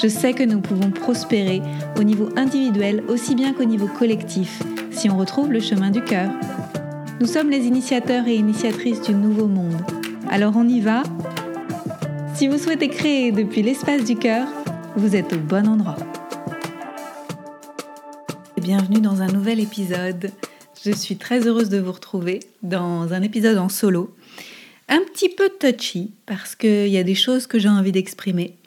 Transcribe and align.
Je 0.00 0.06
sais 0.06 0.32
que 0.32 0.44
nous 0.44 0.60
pouvons 0.60 0.92
prospérer 0.92 1.60
au 1.98 2.04
niveau 2.04 2.28
individuel 2.36 3.02
aussi 3.08 3.34
bien 3.34 3.52
qu'au 3.52 3.64
niveau 3.64 3.88
collectif 3.88 4.62
si 4.92 5.10
on 5.10 5.18
retrouve 5.18 5.50
le 5.50 5.58
chemin 5.58 5.90
du 5.90 6.02
cœur. 6.02 6.30
Nous 7.20 7.26
sommes 7.26 7.50
les 7.50 7.64
initiateurs 7.64 8.28
et 8.28 8.36
initiatrices 8.36 9.02
du 9.02 9.12
nouveau 9.12 9.48
monde. 9.48 9.82
Alors 10.30 10.56
on 10.56 10.68
y 10.68 10.78
va 10.78 11.02
Si 12.36 12.46
vous 12.46 12.58
souhaitez 12.58 12.88
créer 12.88 13.32
depuis 13.32 13.62
l'espace 13.62 14.04
du 14.04 14.14
cœur, 14.14 14.46
vous 14.94 15.16
êtes 15.16 15.32
au 15.32 15.38
bon 15.38 15.66
endroit. 15.66 15.96
Bienvenue 18.60 19.00
dans 19.00 19.20
un 19.20 19.28
nouvel 19.28 19.58
épisode. 19.58 20.30
Je 20.84 20.92
suis 20.92 21.16
très 21.16 21.48
heureuse 21.48 21.70
de 21.70 21.78
vous 21.78 21.92
retrouver 21.92 22.38
dans 22.62 23.12
un 23.12 23.22
épisode 23.22 23.58
en 23.58 23.68
solo 23.68 24.14
un 24.88 25.00
petit 25.00 25.28
peu 25.28 25.50
touchy 25.60 26.12
parce 26.24 26.54
qu'il 26.54 26.88
y 26.88 26.98
a 26.98 27.02
des 27.02 27.16
choses 27.16 27.48
que 27.48 27.58
j'ai 27.58 27.68
envie 27.68 27.92
d'exprimer. 27.92 28.57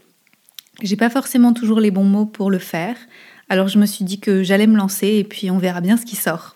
J'ai 0.82 0.96
pas 0.96 1.10
forcément 1.10 1.54
toujours 1.54 1.80
les 1.80 1.92
bons 1.92 2.06
mots 2.06 2.26
pour 2.26 2.50
le 2.50 2.58
faire, 2.58 2.96
alors 3.50 3.68
je 3.68 3.78
me 3.78 3.86
suis 3.86 4.06
dit 4.06 4.20
que 4.20 4.44
j'allais 4.44 4.68
me 4.68 4.78
lancer 4.78 5.08
et 5.08 5.24
puis 5.24 5.52
on 5.52 5.58
verra 5.58 5.82
bien 5.82 5.98
ce 5.98 6.06
qui 6.06 6.16
sort. 6.16 6.56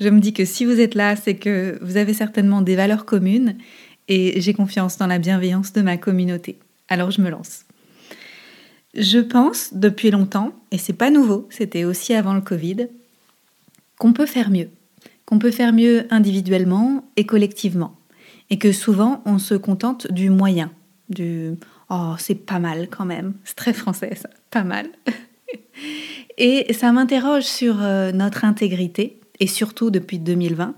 Je 0.00 0.08
me 0.08 0.20
dis 0.20 0.32
que 0.32 0.44
si 0.44 0.64
vous 0.64 0.80
êtes 0.80 0.94
là, 0.94 1.16
c'est 1.16 1.36
que 1.36 1.78
vous 1.80 1.96
avez 1.96 2.14
certainement 2.14 2.60
des 2.60 2.76
valeurs 2.76 3.04
communes 3.04 3.56
et 4.08 4.40
j'ai 4.40 4.54
confiance 4.54 4.98
dans 4.98 5.06
la 5.06 5.18
bienveillance 5.18 5.72
de 5.72 5.82
ma 5.82 5.96
communauté. 5.96 6.58
Alors 6.88 7.10
je 7.10 7.20
me 7.20 7.30
lance. 7.30 7.64
Je 8.94 9.18
pense 9.18 9.74
depuis 9.74 10.10
longtemps, 10.10 10.52
et 10.70 10.78
c'est 10.78 10.92
pas 10.92 11.10
nouveau, 11.10 11.48
c'était 11.50 11.84
aussi 11.84 12.14
avant 12.14 12.34
le 12.34 12.40
Covid, 12.40 12.88
qu'on 13.98 14.12
peut 14.12 14.26
faire 14.26 14.50
mieux. 14.50 14.68
Qu'on 15.24 15.38
peut 15.38 15.50
faire 15.50 15.72
mieux 15.72 16.06
individuellement 16.10 17.04
et 17.16 17.26
collectivement 17.26 17.96
et 18.50 18.58
que 18.58 18.72
souvent 18.72 19.22
on 19.24 19.38
se 19.38 19.54
contente 19.54 20.10
du 20.12 20.30
moyen, 20.30 20.70
du 21.08 21.54
oh 21.90 22.14
c'est 22.18 22.34
pas 22.34 22.58
mal 22.58 22.88
quand 22.88 23.04
même, 23.04 23.34
c'est 23.44 23.56
très 23.56 23.72
français 23.72 24.14
ça, 24.14 24.28
pas 24.50 24.64
mal. 24.64 24.88
et 26.38 26.72
ça 26.72 26.92
m'interroge 26.92 27.44
sur 27.44 27.82
euh, 27.82 28.12
notre 28.12 28.44
intégrité 28.44 29.20
et 29.40 29.46
surtout 29.46 29.90
depuis 29.90 30.18
2020 30.18 30.74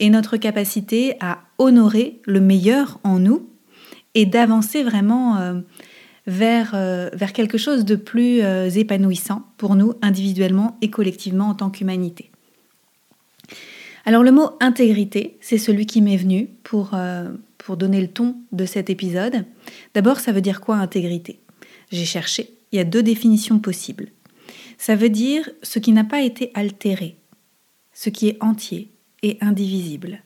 et 0.00 0.10
notre 0.10 0.36
capacité 0.36 1.16
à 1.20 1.38
honorer 1.58 2.20
le 2.24 2.40
meilleur 2.40 2.98
en 3.04 3.18
nous 3.18 3.48
et 4.14 4.26
d'avancer 4.26 4.82
vraiment 4.82 5.38
euh, 5.38 5.54
vers, 6.26 6.72
euh, 6.74 7.08
vers 7.12 7.32
quelque 7.32 7.58
chose 7.58 7.84
de 7.84 7.96
plus 7.96 8.40
épanouissant 8.76 9.42
pour 9.56 9.74
nous 9.74 9.94
individuellement 10.02 10.76
et 10.82 10.90
collectivement 10.90 11.48
en 11.48 11.54
tant 11.54 11.70
qu'humanité. 11.70 12.30
Alors 14.04 14.22
le 14.22 14.30
mot 14.30 14.50
intégrité, 14.60 15.36
c'est 15.40 15.58
celui 15.58 15.86
qui 15.86 16.00
m'est 16.00 16.16
venu 16.16 16.48
pour, 16.62 16.94
pour 17.66 17.76
donner 17.76 18.00
le 18.00 18.06
ton 18.06 18.36
de 18.52 18.64
cet 18.64 18.90
épisode. 18.90 19.44
D'abord, 19.92 20.20
ça 20.20 20.30
veut 20.30 20.40
dire 20.40 20.60
quoi 20.60 20.76
intégrité? 20.76 21.40
J'ai 21.90 22.04
cherché, 22.04 22.48
il 22.70 22.76
y 22.76 22.78
a 22.78 22.84
deux 22.84 23.02
définitions 23.02 23.58
possibles. 23.58 24.12
Ça 24.78 24.94
veut 24.94 25.08
dire 25.08 25.50
ce 25.64 25.80
qui 25.80 25.90
n'a 25.90 26.04
pas 26.04 26.22
été 26.22 26.52
altéré, 26.54 27.16
ce 27.92 28.08
qui 28.08 28.28
est 28.28 28.40
entier 28.40 28.92
et 29.24 29.36
indivisible. 29.40 30.22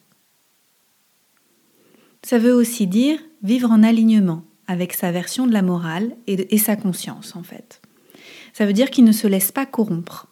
Ça 2.22 2.38
veut 2.38 2.52
aussi 2.52 2.86
dire 2.86 3.18
vivre 3.42 3.70
en 3.70 3.82
alignement 3.84 4.44
avec 4.66 4.92
sa 4.92 5.10
version 5.10 5.46
de 5.46 5.54
la 5.54 5.62
morale 5.62 6.14
et, 6.26 6.54
et 6.54 6.58
sa 6.58 6.76
conscience 6.76 7.34
en 7.36 7.42
fait. 7.42 7.80
Ça 8.52 8.66
veut 8.66 8.74
dire 8.74 8.90
qu'il 8.90 9.04
ne 9.04 9.12
se 9.12 9.26
laisse 9.26 9.50
pas 9.50 9.64
corrompre. 9.64 10.26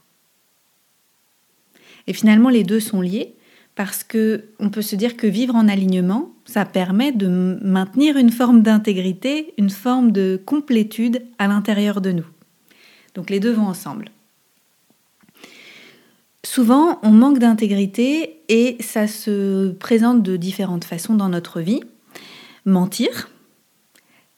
Et 2.06 2.12
finalement, 2.12 2.50
les 2.50 2.64
deux 2.64 2.80
sont 2.80 3.00
liés 3.00 3.34
parce 3.78 4.02
que 4.02 4.46
on 4.58 4.70
peut 4.70 4.82
se 4.82 4.96
dire 4.96 5.16
que 5.16 5.28
vivre 5.28 5.54
en 5.54 5.68
alignement, 5.68 6.32
ça 6.44 6.64
permet 6.64 7.12
de 7.12 7.28
maintenir 7.62 8.16
une 8.16 8.32
forme 8.32 8.60
d'intégrité, 8.60 9.54
une 9.56 9.70
forme 9.70 10.10
de 10.10 10.42
complétude 10.44 11.22
à 11.38 11.46
l'intérieur 11.46 12.00
de 12.00 12.10
nous. 12.10 12.26
Donc 13.14 13.30
les 13.30 13.38
deux 13.38 13.52
vont 13.52 13.68
ensemble. 13.68 14.10
Souvent, 16.44 16.98
on 17.04 17.12
manque 17.12 17.38
d'intégrité 17.38 18.40
et 18.48 18.78
ça 18.80 19.06
se 19.06 19.70
présente 19.70 20.24
de 20.24 20.36
différentes 20.36 20.84
façons 20.84 21.14
dans 21.14 21.28
notre 21.28 21.60
vie. 21.60 21.84
Mentir, 22.64 23.30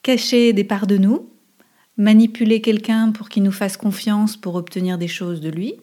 cacher 0.02 0.52
des 0.52 0.64
parts 0.64 0.86
de 0.86 0.98
nous, 0.98 1.30
manipuler 1.96 2.60
quelqu'un 2.60 3.10
pour 3.10 3.30
qu'il 3.30 3.42
nous 3.42 3.52
fasse 3.52 3.78
confiance 3.78 4.36
pour 4.36 4.56
obtenir 4.56 4.98
des 4.98 5.08
choses 5.08 5.40
de 5.40 5.48
lui, 5.48 5.76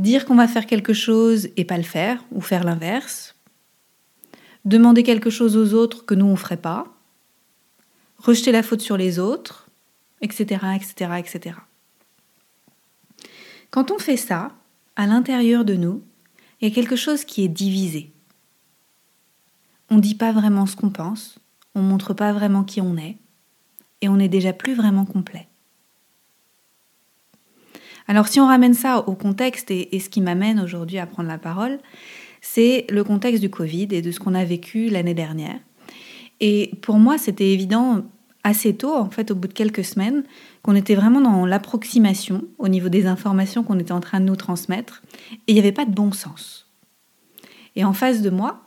dire 0.00 0.24
qu'on 0.24 0.34
va 0.34 0.48
faire 0.48 0.66
quelque 0.66 0.94
chose 0.94 1.48
et 1.56 1.64
pas 1.64 1.76
le 1.76 1.82
faire, 1.82 2.24
ou 2.32 2.40
faire 2.40 2.64
l'inverse, 2.64 3.36
demander 4.64 5.02
quelque 5.02 5.30
chose 5.30 5.56
aux 5.56 5.74
autres 5.74 6.04
que 6.04 6.14
nous 6.14 6.26
on 6.26 6.32
ne 6.32 6.36
ferait 6.36 6.56
pas, 6.56 6.86
rejeter 8.18 8.50
la 8.50 8.62
faute 8.62 8.80
sur 8.80 8.96
les 8.96 9.18
autres, 9.18 9.68
etc., 10.22 10.66
etc., 10.74 11.12
etc. 11.18 11.56
Quand 13.70 13.90
on 13.90 13.98
fait 13.98 14.16
ça, 14.16 14.52
à 14.96 15.06
l'intérieur 15.06 15.64
de 15.64 15.74
nous, 15.74 16.02
il 16.60 16.68
y 16.68 16.72
a 16.72 16.74
quelque 16.74 16.96
chose 16.96 17.24
qui 17.24 17.44
est 17.44 17.48
divisé. 17.48 18.12
On 19.90 19.96
ne 19.96 20.00
dit 20.00 20.14
pas 20.14 20.32
vraiment 20.32 20.66
ce 20.66 20.76
qu'on 20.76 20.90
pense, 20.90 21.38
on 21.74 21.82
ne 21.82 21.88
montre 21.88 22.14
pas 22.14 22.32
vraiment 22.32 22.64
qui 22.64 22.80
on 22.80 22.96
est, 22.96 23.16
et 24.00 24.08
on 24.08 24.16
n'est 24.16 24.28
déjà 24.28 24.52
plus 24.52 24.74
vraiment 24.74 25.04
complet. 25.04 25.49
Alors 28.08 28.28
si 28.28 28.40
on 28.40 28.46
ramène 28.46 28.74
ça 28.74 29.06
au 29.08 29.14
contexte 29.14 29.70
et, 29.70 29.98
ce 29.98 30.08
qui 30.08 30.20
m'amène 30.20 30.60
aujourd'hui 30.60 30.98
à 30.98 31.06
prendre 31.06 31.28
la 31.28 31.38
parole, 31.38 31.78
c'est 32.40 32.86
le 32.88 33.04
contexte 33.04 33.40
du 33.40 33.50
Covid 33.50 33.88
et 33.90 34.02
de 34.02 34.10
ce 34.10 34.18
qu'on 34.18 34.34
a 34.34 34.44
vécu 34.44 34.88
l'année 34.88 35.14
dernière. 35.14 35.58
Et 36.40 36.72
pour 36.82 36.96
moi, 36.96 37.18
c'était 37.18 37.52
évident 37.52 38.02
assez 38.42 38.74
tôt, 38.74 38.94
en 38.94 39.10
fait, 39.10 39.30
au 39.30 39.34
bout 39.34 39.48
de 39.48 39.52
quelques 39.52 39.84
semaines, 39.84 40.24
qu'on 40.62 40.74
était 40.74 40.94
vraiment 40.94 41.20
dans 41.20 41.44
l'approximation 41.44 42.42
au 42.58 42.68
niveau 42.68 42.88
des 42.88 43.06
informations 43.06 43.62
qu'on 43.62 43.78
était 43.78 43.92
en 43.92 44.00
train 44.00 44.20
de 44.20 44.24
nous 44.24 44.36
transmettre, 44.36 45.02
et 45.32 45.52
il 45.52 45.54
n'y 45.54 45.60
avait 45.60 45.72
pas 45.72 45.84
de 45.84 45.92
bon 45.92 46.12
sens. 46.12 46.66
Et 47.76 47.84
en 47.84 47.92
face 47.92 48.22
de 48.22 48.30
moi, 48.30 48.62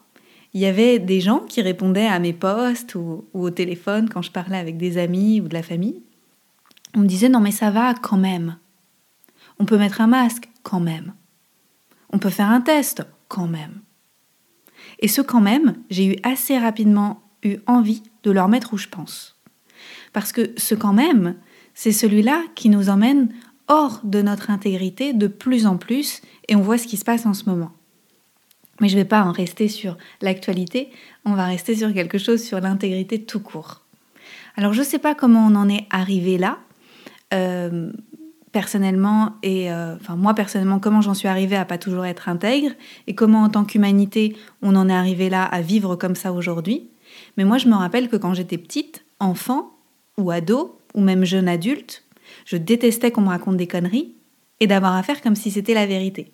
il 0.54 0.62
y 0.62 0.66
avait 0.66 1.00
des 1.00 1.20
gens 1.20 1.40
qui 1.40 1.62
répondaient 1.62 2.06
à 2.06 2.20
mes 2.20 2.34
posts 2.34 2.94
ou, 2.96 3.26
ou, 3.34 3.44
au 3.46 3.50
téléphone 3.50 4.08
quand 4.08 4.22
je 4.22 4.32
parlais 4.32 4.58
avec 4.58 4.78
des 4.78 5.00
amis 5.00 5.42
ou 5.42 5.48
de 5.48 5.54
la 5.54 5.64
famille. 5.64 6.02
On 6.96 7.00
me 7.00 7.08
disait 7.08 7.30
non 7.30 7.40
mais 7.40 7.52
ça 7.52 7.72
va 7.72 7.96
quand 7.96 8.18
même. 8.18 8.58
On 9.59 9.66
peut 9.66 9.78
mettre 9.78 10.02
un 10.02 10.08
masque 10.08 10.50
quand 10.64 10.80
même. 10.80 11.14
On 12.12 12.19
peut 12.19 12.30
faire 12.30 12.50
un 12.50 12.62
test 12.62 13.03
quand 13.28 13.47
même. 13.47 13.81
Et 15.00 15.08
ce 15.08 15.22
quand 15.22 15.41
même, 15.41 15.75
j'ai 15.90 16.06
eu 16.06 16.16
assez 16.24 16.58
rapidement 16.58 17.22
eu 17.44 17.58
envie 17.68 18.03
de 18.24 18.31
leur 18.31 18.47
mettre 18.47 18.74
où 18.74 18.78
je 18.78 18.88
pense. 18.88 19.40
Parce 20.13 20.31
que 20.31 20.53
ce 20.58 20.75
quand 20.75 20.94
même, 20.94 21.36
c'est 21.74 21.92
celui-là 21.92 22.42
qui 22.56 22.69
nous 22.69 22.90
emmène 22.90 23.30
hors 23.68 24.02
de 24.03 24.22
notre 24.22 24.50
intégrité 24.50 25.13
de 25.13 25.28
plus 25.28 25.66
en 25.66 25.78
plus 25.78 26.22
et 26.47 26.56
on 26.56 26.62
voit 26.62 26.78
ce 26.78 26.88
qui 26.88 26.97
se 26.97 27.06
passe 27.06 27.25
en 27.25 27.34
ce 27.34 27.50
moment. 27.50 27.72
Mais 28.80 28.90
je 28.90 28.96
ne 28.96 29.02
vais 29.02 29.08
pas 29.08 29.24
en 29.24 29.31
rester 29.31 29.68
sur 29.68 29.97
l'actualité, 30.22 30.90
on 31.25 31.34
va 31.34 31.46
rester 31.46 31.75
sur 31.75 31.94
quelque 31.94 32.18
chose 32.18 32.44
sur 32.44 32.59
l'intégrité 32.59 33.24
tout 33.24 33.40
court. 33.40 33.86
Alors 34.56 34.74
je 34.74 34.80
ne 34.80 34.86
sais 34.86 35.00
pas 35.00 35.16
comment 35.16 35.47
on 35.47 35.56
en 35.56 35.69
est 35.69 35.88
arrivé 35.90 36.38
là. 36.38 36.59
Euh, 37.34 37.92
personnellement 38.53 39.34
et 39.41 39.72
euh, 39.72 39.96
enfin 39.96 40.16
moi 40.16 40.34
personnellement 40.34 40.80
comment 40.80 41.02
j'en 41.02 41.16
suis 41.16 41.28
arrivée 41.28 41.58
à 41.58 41.66
pas 41.66 41.80
toujours 41.80 42.06
être 42.06 42.30
intègre 42.30 42.69
et 43.07 43.16
comment 43.16 43.44
en 43.44 43.50
tant 43.50 43.66
qu'humanité 43.66 44.38
on 44.62 44.75
en 44.75 44.88
est 44.88 44.94
arrivé 44.94 45.30
là 45.30 45.44
à 45.44 45.62
vivre 45.62 45.98
comme 45.98 46.16
ça 46.16 46.31
aujourd'hui. 46.31 46.89
Mais 47.36 47.44
moi 47.44 47.57
je 47.57 47.68
me 47.68 47.75
rappelle 47.75 48.07
que 48.07 48.16
quand 48.16 48.33
j'étais 48.33 48.57
petite, 48.57 49.06
enfant 49.19 49.74
ou 50.18 50.31
ado 50.31 50.80
ou 50.94 51.01
même 51.01 51.25
jeune 51.25 51.50
adulte, 51.50 52.06
je 52.45 52.56
détestais 52.56 53.12
qu'on 53.12 53.22
me 53.22 53.30
raconte 53.30 53.57
des 53.57 53.68
conneries 53.68 54.13
et 54.60 54.68
d'avoir 54.68 54.95
à 54.95 55.04
faire 55.04 55.22
comme 55.22 55.36
si 55.36 55.51
c'était 55.51 55.74
la 55.74 55.88
vérité. 55.88 56.31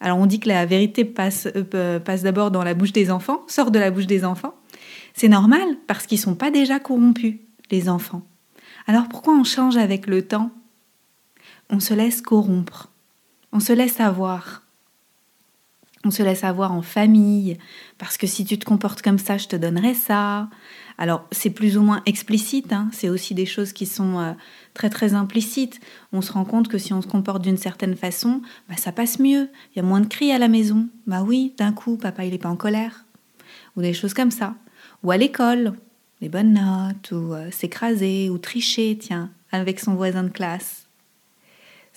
Alors 0.00 0.18
on 0.18 0.26
dit 0.26 0.40
que 0.40 0.48
la 0.48 0.66
vérité 0.66 1.04
passe, 1.04 1.48
euh, 1.56 2.00
passe 2.00 2.22
d'abord 2.22 2.50
dans 2.50 2.64
la 2.64 2.74
bouche 2.74 2.92
des 2.92 3.10
enfants, 3.10 3.42
sort 3.46 3.70
de 3.70 3.78
la 3.78 3.90
bouche 3.90 4.06
des 4.06 4.24
enfants. 4.24 4.54
C'est 5.14 5.28
normal 5.28 5.76
parce 5.86 6.06
qu'ils 6.06 6.18
sont 6.18 6.34
pas 6.34 6.50
déjà 6.50 6.80
corrompus, 6.80 7.36
les 7.70 7.88
enfants. 7.88 8.22
Alors 8.88 9.08
pourquoi 9.08 9.34
on 9.34 9.44
change 9.44 9.76
avec 9.76 10.06
le 10.06 10.22
temps 10.22 10.50
on 11.70 11.80
se 11.80 11.94
laisse 11.94 12.20
corrompre, 12.22 12.90
on 13.52 13.60
se 13.60 13.72
laisse 13.72 14.00
avoir. 14.00 14.62
On 16.04 16.12
se 16.12 16.22
laisse 16.22 16.44
avoir 16.44 16.72
en 16.72 16.80
famille, 16.80 17.58
parce 17.98 18.16
que 18.16 18.28
si 18.28 18.44
tu 18.44 18.56
te 18.56 18.64
comportes 18.64 19.02
comme 19.02 19.18
ça, 19.18 19.36
je 19.36 19.48
te 19.48 19.56
donnerai 19.56 19.94
ça. 19.94 20.48
Alors, 20.96 21.26
c'est 21.32 21.50
plus 21.50 21.76
ou 21.76 21.82
moins 21.82 22.02
explicite, 22.06 22.72
hein. 22.72 22.88
c'est 22.92 23.08
aussi 23.08 23.34
des 23.34 23.46
choses 23.46 23.72
qui 23.72 23.84
sont 23.84 24.18
euh, 24.18 24.32
très 24.74 24.90
très 24.90 25.14
implicites. 25.14 25.80
On 26.12 26.22
se 26.22 26.32
rend 26.32 26.44
compte 26.44 26.68
que 26.68 26.78
si 26.78 26.92
on 26.92 27.02
se 27.02 27.06
comporte 27.08 27.42
d'une 27.42 27.56
certaine 27.56 27.96
façon, 27.96 28.42
bah, 28.68 28.76
ça 28.76 28.90
passe 28.90 29.18
mieux. 29.18 29.48
Il 29.72 29.76
y 29.76 29.80
a 29.80 29.84
moins 29.84 30.00
de 30.00 30.06
cris 30.06 30.32
à 30.32 30.38
la 30.38 30.48
maison. 30.48 30.88
Bah 31.06 31.22
oui, 31.22 31.52
d'un 31.56 31.72
coup, 31.72 31.96
papa, 31.96 32.24
il 32.24 32.32
n'est 32.32 32.38
pas 32.38 32.48
en 32.48 32.56
colère. 32.56 33.04
Ou 33.76 33.82
des 33.82 33.92
choses 33.92 34.14
comme 34.14 34.32
ça. 34.32 34.54
Ou 35.04 35.12
à 35.12 35.16
l'école, 35.16 35.74
les 36.20 36.28
bonnes 36.28 36.54
notes, 36.54 37.12
ou 37.12 37.32
euh, 37.32 37.50
s'écraser, 37.52 38.28
ou 38.28 38.38
tricher, 38.38 38.98
tiens, 39.00 39.30
avec 39.52 39.78
son 39.78 39.94
voisin 39.94 40.24
de 40.24 40.30
classe. 40.30 40.87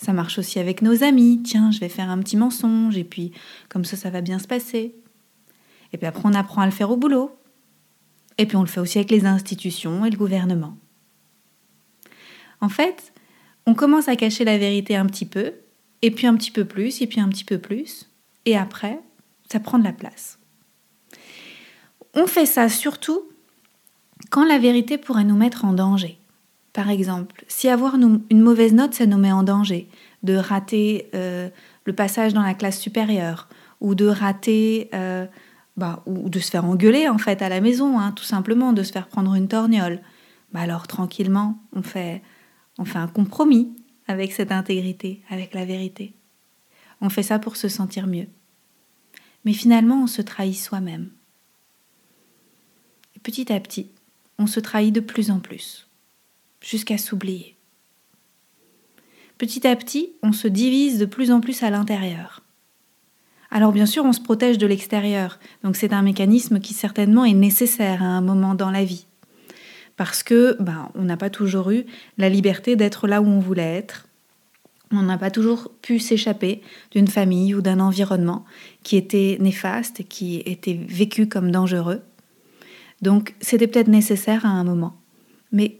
Ça 0.02 0.12
marche 0.12 0.38
aussi 0.38 0.58
avec 0.58 0.82
nos 0.82 1.04
amis. 1.04 1.40
Tiens, 1.44 1.70
je 1.70 1.78
vais 1.78 1.88
faire 1.88 2.10
un 2.10 2.18
petit 2.18 2.36
mensonge 2.36 2.96
et 2.96 3.04
puis 3.04 3.30
comme 3.68 3.84
ça, 3.84 3.96
ça 3.96 4.10
va 4.10 4.20
bien 4.20 4.40
se 4.40 4.48
passer. 4.48 4.96
Et 5.92 5.96
puis 5.96 6.06
après, 6.06 6.22
on 6.24 6.34
apprend 6.34 6.62
à 6.62 6.66
le 6.66 6.72
faire 6.72 6.90
au 6.90 6.96
boulot. 6.96 7.30
Et 8.36 8.46
puis 8.46 8.56
on 8.56 8.62
le 8.62 8.66
fait 8.66 8.80
aussi 8.80 8.98
avec 8.98 9.12
les 9.12 9.26
institutions 9.26 10.04
et 10.04 10.10
le 10.10 10.16
gouvernement. 10.16 10.76
En 12.60 12.68
fait, 12.68 13.12
on 13.64 13.74
commence 13.74 14.08
à 14.08 14.16
cacher 14.16 14.44
la 14.44 14.58
vérité 14.58 14.96
un 14.96 15.06
petit 15.06 15.26
peu, 15.26 15.52
et 16.00 16.10
puis 16.10 16.26
un 16.26 16.34
petit 16.34 16.50
peu 16.50 16.64
plus, 16.64 17.00
et 17.00 17.06
puis 17.06 17.20
un 17.20 17.28
petit 17.28 17.44
peu 17.44 17.58
plus, 17.58 18.08
et 18.44 18.56
après, 18.56 18.98
ça 19.52 19.60
prend 19.60 19.78
de 19.78 19.84
la 19.84 19.92
place. 19.92 20.40
On 22.14 22.26
fait 22.26 22.46
ça 22.46 22.68
surtout 22.68 23.22
quand 24.30 24.44
la 24.44 24.58
vérité 24.58 24.98
pourrait 24.98 25.24
nous 25.24 25.36
mettre 25.36 25.64
en 25.64 25.72
danger. 25.72 26.18
Par 26.72 26.88
exemple, 26.88 27.44
si 27.48 27.68
avoir 27.68 27.96
une 27.96 28.40
mauvaise 28.40 28.72
note, 28.72 28.94
ça 28.94 29.06
nous 29.06 29.18
met 29.18 29.32
en 29.32 29.42
danger, 29.42 29.88
de 30.22 30.34
rater 30.34 31.10
euh, 31.14 31.50
le 31.84 31.92
passage 31.92 32.32
dans 32.32 32.42
la 32.42 32.54
classe 32.54 32.80
supérieure, 32.80 33.48
ou 33.80 33.94
de 33.94 34.06
rater, 34.06 34.88
euh, 34.94 35.26
bah, 35.76 36.02
ou 36.06 36.30
de 36.30 36.38
se 36.38 36.50
faire 36.50 36.64
engueuler 36.64 37.08
en 37.08 37.18
fait 37.18 37.42
à 37.42 37.48
la 37.48 37.60
maison, 37.60 37.98
hein, 37.98 38.12
tout 38.12 38.24
simplement, 38.24 38.72
de 38.72 38.82
se 38.82 38.92
faire 38.92 39.08
prendre 39.08 39.34
une 39.34 39.48
torgnole. 39.48 40.00
Bah 40.52 40.60
alors 40.60 40.86
tranquillement, 40.86 41.58
on 41.74 41.82
fait, 41.82 42.22
on 42.78 42.84
un 42.94 43.08
compromis 43.08 43.74
avec 44.06 44.32
cette 44.32 44.52
intégrité, 44.52 45.22
avec 45.28 45.54
la 45.54 45.64
vérité. 45.64 46.14
On 47.00 47.10
fait 47.10 47.22
ça 47.22 47.38
pour 47.38 47.56
se 47.56 47.68
sentir 47.68 48.06
mieux. 48.06 48.28
Mais 49.44 49.52
finalement, 49.52 50.04
on 50.04 50.06
se 50.06 50.22
trahit 50.22 50.54
soi-même. 50.54 51.10
Et 53.16 53.18
petit 53.18 53.52
à 53.52 53.58
petit, 53.60 53.90
on 54.38 54.46
se 54.46 54.60
trahit 54.60 54.94
de 54.94 55.00
plus 55.00 55.30
en 55.30 55.40
plus 55.40 55.88
jusqu'à 56.62 56.98
s'oublier. 56.98 57.56
Petit 59.38 59.66
à 59.66 59.74
petit, 59.76 60.12
on 60.22 60.32
se 60.32 60.48
divise 60.48 60.98
de 60.98 61.04
plus 61.04 61.30
en 61.30 61.40
plus 61.40 61.62
à 61.62 61.70
l'intérieur. 61.70 62.42
Alors 63.50 63.72
bien 63.72 63.86
sûr, 63.86 64.04
on 64.04 64.12
se 64.12 64.20
protège 64.20 64.56
de 64.56 64.66
l'extérieur, 64.66 65.38
donc 65.62 65.76
c'est 65.76 65.92
un 65.92 66.00
mécanisme 66.00 66.58
qui 66.60 66.72
certainement 66.72 67.24
est 67.24 67.34
nécessaire 67.34 68.02
à 68.02 68.06
un 68.06 68.22
moment 68.22 68.54
dans 68.54 68.70
la 68.70 68.84
vie. 68.84 69.06
Parce 69.96 70.22
que 70.22 70.56
ben, 70.58 70.88
on 70.94 71.02
n'a 71.02 71.18
pas 71.18 71.28
toujours 71.28 71.70
eu 71.70 71.84
la 72.16 72.30
liberté 72.30 72.76
d'être 72.76 73.06
là 73.06 73.20
où 73.20 73.26
on 73.26 73.40
voulait 73.40 73.76
être. 73.76 74.06
On 74.90 75.02
n'a 75.02 75.18
pas 75.18 75.30
toujours 75.30 75.70
pu 75.82 75.98
s'échapper 75.98 76.62
d'une 76.92 77.08
famille 77.08 77.54
ou 77.54 77.60
d'un 77.60 77.80
environnement 77.80 78.44
qui 78.82 78.96
était 78.96 79.36
néfaste, 79.40 80.08
qui 80.08 80.36
était 80.46 80.78
vécu 80.88 81.28
comme 81.28 81.50
dangereux. 81.50 82.00
Donc 83.02 83.34
c'était 83.40 83.66
peut-être 83.66 83.88
nécessaire 83.88 84.46
à 84.46 84.50
un 84.50 84.64
moment. 84.64 84.96
Mais 85.50 85.78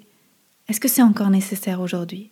est-ce 0.72 0.80
que 0.80 0.88
c'est 0.88 1.02
encore 1.02 1.28
nécessaire 1.28 1.82
aujourd'hui? 1.82 2.30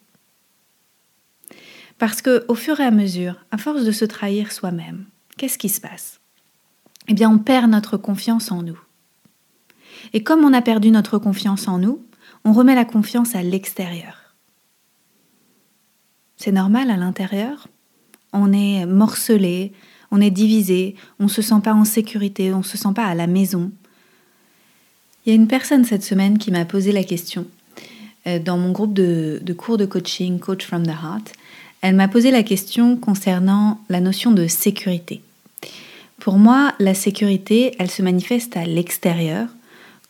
Parce 1.99 2.23
que 2.23 2.47
au 2.49 2.55
fur 2.55 2.81
et 2.81 2.85
à 2.85 2.91
mesure, 2.91 3.35
à 3.51 3.59
force 3.59 3.85
de 3.85 3.93
se 3.93 4.07
trahir 4.07 4.51
soi-même, 4.51 5.05
qu'est-ce 5.37 5.59
qui 5.59 5.69
se 5.69 5.79
passe? 5.79 6.21
Eh 7.07 7.13
bien, 7.13 7.29
on 7.31 7.39
perd 7.39 7.71
notre 7.71 7.99
confiance 7.99 8.51
en 8.51 8.63
nous. 8.63 8.81
Et 10.15 10.23
comme 10.23 10.43
on 10.43 10.55
a 10.55 10.63
perdu 10.63 10.91
notre 10.91 11.19
confiance 11.19 11.69
en 11.69 11.77
nous, 11.77 12.03
on 12.47 12.55
remet 12.55 12.75
la 12.75 12.87
confiance 12.87 13.35
à 13.35 13.43
l'extérieur. 13.43 14.35
C'est 16.39 16.51
normal 16.51 16.91
à 16.91 16.97
l'intérieur. 16.97 17.69
On 18.33 18.55
est 18.55 18.87
morcelé, 18.87 19.75
on 20.11 20.19
est 20.19 20.31
divisé, 20.31 20.95
on 21.19 21.25
ne 21.25 21.29
se 21.29 21.43
sent 21.43 21.61
pas 21.63 21.75
en 21.75 21.85
sécurité, 21.85 22.55
on 22.55 22.61
ne 22.61 22.63
se 22.63 22.79
sent 22.79 22.95
pas 22.95 23.05
à 23.05 23.15
la 23.15 23.27
maison. 23.27 23.71
Il 25.27 25.29
y 25.29 25.33
a 25.33 25.37
une 25.37 25.47
personne 25.47 25.85
cette 25.85 26.05
semaine 26.05 26.39
qui 26.39 26.51
m'a 26.51 26.65
posé 26.65 26.91
la 26.91 27.05
question 27.05 27.47
dans 28.27 28.59
mon 28.59 28.73
groupe 28.73 28.93
de, 28.93 29.55
cours 29.57 29.79
de 29.79 29.87
coaching, 29.87 30.39
Coach 30.39 30.67
from 30.67 30.87
the 30.87 30.91
Heart, 30.91 31.33
elle 31.83 31.95
m'a 31.95 32.09
posé 32.09 32.31
la 32.31 32.43
question 32.43 32.97
concernant 32.97 33.81
la 33.89 34.01
notion 34.01 34.33
de 34.33 34.47
sécurité. 34.47 35.23
Pour 36.19 36.37
moi, 36.37 36.75
la 36.79 36.93
sécurité, 36.93 37.75
elle 37.79 37.91
se 37.91 38.03
manifeste 38.03 38.57
à 38.57 38.67
l'extérieur 38.67 39.49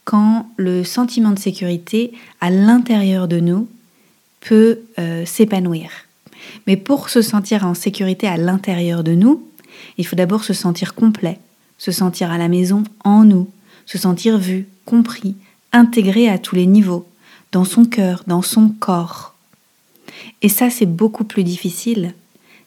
quand 0.05 0.49
le 0.57 0.83
sentiment 0.83 1.31
de 1.31 1.39
sécurité 1.39 2.13
à 2.41 2.51
l'intérieur 2.51 3.29
de 3.29 3.39
nous 3.39 3.69
peut 4.41 4.81
euh, 4.99 5.25
s'épanouir. 5.25 5.91
Mais 6.67 6.77
pour 6.77 7.11
se 7.11 7.23
sentir 7.23 7.65
en 7.65 7.75
sécurité 7.75 8.27
à 8.27 8.37
l'intérieur 8.37 9.05
de 9.05 9.13
nous, 9.13 9.47
il 9.99 10.07
faut 10.07 10.17
d'abord 10.17 10.43
se 10.43 10.53
sentir 10.53 10.95
complet, 10.95 11.39
se 11.79 11.93
sentir 11.93 12.33
à 12.33 12.39
la 12.39 12.49
maison 12.49 12.83
en 13.05 13.25
nous, 13.25 13.49
se 13.87 13.99
sentir 13.99 14.39
vu, 14.39 14.67
compris, 14.85 15.37
intégré 15.73 16.29
à 16.29 16.39
tous 16.39 16.57
les 16.57 16.67
niveaux, 16.67 17.07
dans 17.53 17.65
son 17.65 17.85
cœur, 17.85 18.25
dans 18.27 18.43
son 18.43 18.69
corps. 18.69 19.35
Et 20.43 20.49
ça, 20.49 20.71
c'est 20.71 20.87
beaucoup 20.87 21.25
plus 21.25 21.45
difficile 21.45 22.15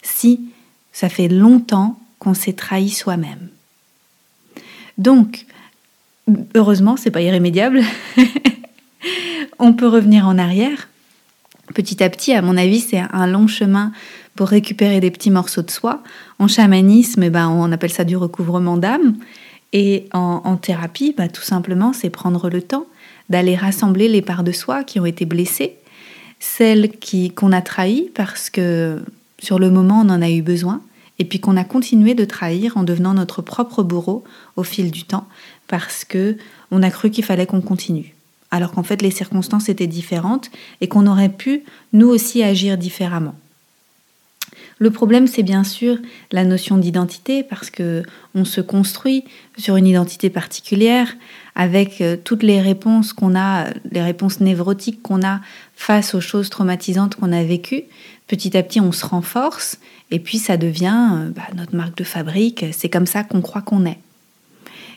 si 0.02 0.42
ça 0.92 1.10
fait 1.10 1.28
longtemps 1.28 2.00
qu'on 2.20 2.34
s'est 2.34 2.54
trahi 2.54 2.90
soi-même. 2.90 3.50
Donc, 4.98 5.46
heureusement, 6.56 6.98
c'est 6.98 7.12
pas 7.12 7.22
irrémédiable. 7.22 7.82
on 9.60 9.74
peut 9.74 9.88
revenir 9.88 10.28
en 10.28 10.38
arrière. 10.38 10.90
Petit 11.74 12.04
à 12.04 12.10
petit, 12.10 12.34
à 12.34 12.42
mon 12.42 12.58
avis, 12.58 12.82
c'est 12.82 13.02
un 13.12 13.28
long 13.28 13.48
chemin 13.48 13.92
pour 14.36 14.48
récupérer 14.48 15.00
des 15.00 15.12
petits 15.12 15.32
morceaux 15.32 15.62
de 15.62 15.72
soi. 15.72 16.04
En 16.40 16.48
chamanisme, 16.48 17.24
eh 17.24 17.30
ben, 17.30 17.50
on 17.50 17.72
appelle 17.72 17.92
ça 17.92 18.04
du 18.04 18.18
recouvrement 18.18 18.78
d'âme. 18.78 19.16
Et 19.72 20.08
en, 20.14 20.56
thérapie, 20.58 21.16
bah, 21.18 21.28
tout 21.28 21.42
simplement, 21.42 21.94
c'est 21.94 22.12
prendre 22.12 22.50
le 22.50 22.62
temps 22.62 22.86
d'aller 23.30 23.56
rassembler 23.56 24.08
les 24.08 24.22
parts 24.22 24.44
de 24.44 24.52
soi 24.52 24.84
qui 24.84 25.00
ont 25.00 25.06
été 25.06 25.26
blessées, 25.26 25.76
celles 26.40 26.90
qui, 26.92 27.32
qu'on 27.32 27.52
a 27.52 27.62
trahies 27.62 28.10
parce 28.14 28.50
que 28.50 29.02
sur 29.40 29.60
le 29.60 29.70
moment 29.70 30.02
on 30.02 30.10
en 30.10 30.22
a 30.22 30.30
eu 30.30 30.42
besoin, 30.42 30.82
et 31.20 31.26
puis 31.26 31.40
qu'on 31.40 31.58
a 31.58 31.64
continué 31.64 32.16
de 32.16 32.26
trahir 32.26 32.76
en 32.78 32.84
devenant 32.84 33.14
notre 33.14 33.42
propre 33.42 33.84
bourreau 33.84 34.24
au 34.56 34.64
fil 34.64 34.92
du 34.92 35.04
temps 35.04 35.28
parce 35.68 36.06
que 36.06 36.38
on 36.72 36.84
a 36.84 36.90
cru 36.90 37.12
qu'il 37.12 37.24
fallait 37.24 37.46
qu'on 37.46 37.62
continue. 37.62 38.16
Alors 38.52 38.72
qu'en 38.72 38.84
fait 38.84 39.02
les 39.02 39.12
circonstances 39.12 39.70
étaient 39.70 39.88
différentes 39.88 40.50
et 40.82 40.88
qu'on 40.88 41.08
aurait 41.08 41.30
pu 41.30 41.64
nous 41.94 42.08
aussi 42.08 42.44
agir 42.44 42.78
différemment. 42.78 43.36
Le 44.80 44.92
problème, 44.92 45.28
c'est 45.28 45.44
bien 45.44 45.64
sûr 45.64 45.98
la 46.32 46.44
notion 46.44 46.78
d'identité, 46.78 47.44
parce 47.44 47.70
que 47.70 48.04
on 48.36 48.46
se 48.46 48.62
construit 48.62 49.24
sur 49.58 49.76
une 49.76 49.88
identité 49.88 50.30
particulière, 50.30 51.16
avec 51.56 52.02
euh, 52.02 52.18
toutes 52.22 52.44
les 52.44 52.60
réponses 52.60 53.14
qu'on 53.14 53.36
a, 53.36 53.68
les 53.92 54.02
réponses 54.02 54.40
névrotiques 54.40 55.02
qu'on 55.02 55.24
a 55.24 55.40
face 55.76 56.16
aux 56.16 56.22
choses 56.22 56.50
traumatisantes 56.50 57.16
qu'on 57.16 57.32
a 57.32 57.44
vécues. 57.44 57.84
Petit 58.28 58.58
à 58.58 58.64
petit, 58.64 58.82
on 58.82 58.92
se 58.92 59.06
renforce, 59.06 59.78
et 60.12 60.20
puis 60.20 60.40
ça 60.40 60.58
devient 60.58 61.10
euh, 61.14 61.30
bah, 61.30 61.44
notre 61.56 61.76
marque 61.76 61.98
de 61.98 62.04
fabrique. 62.04 62.66
C'est 62.72 62.90
comme 62.90 63.06
ça 63.08 63.24
qu'on 63.24 63.42
croit 63.42 63.62
qu'on 63.62 63.86
est. 63.86 64.00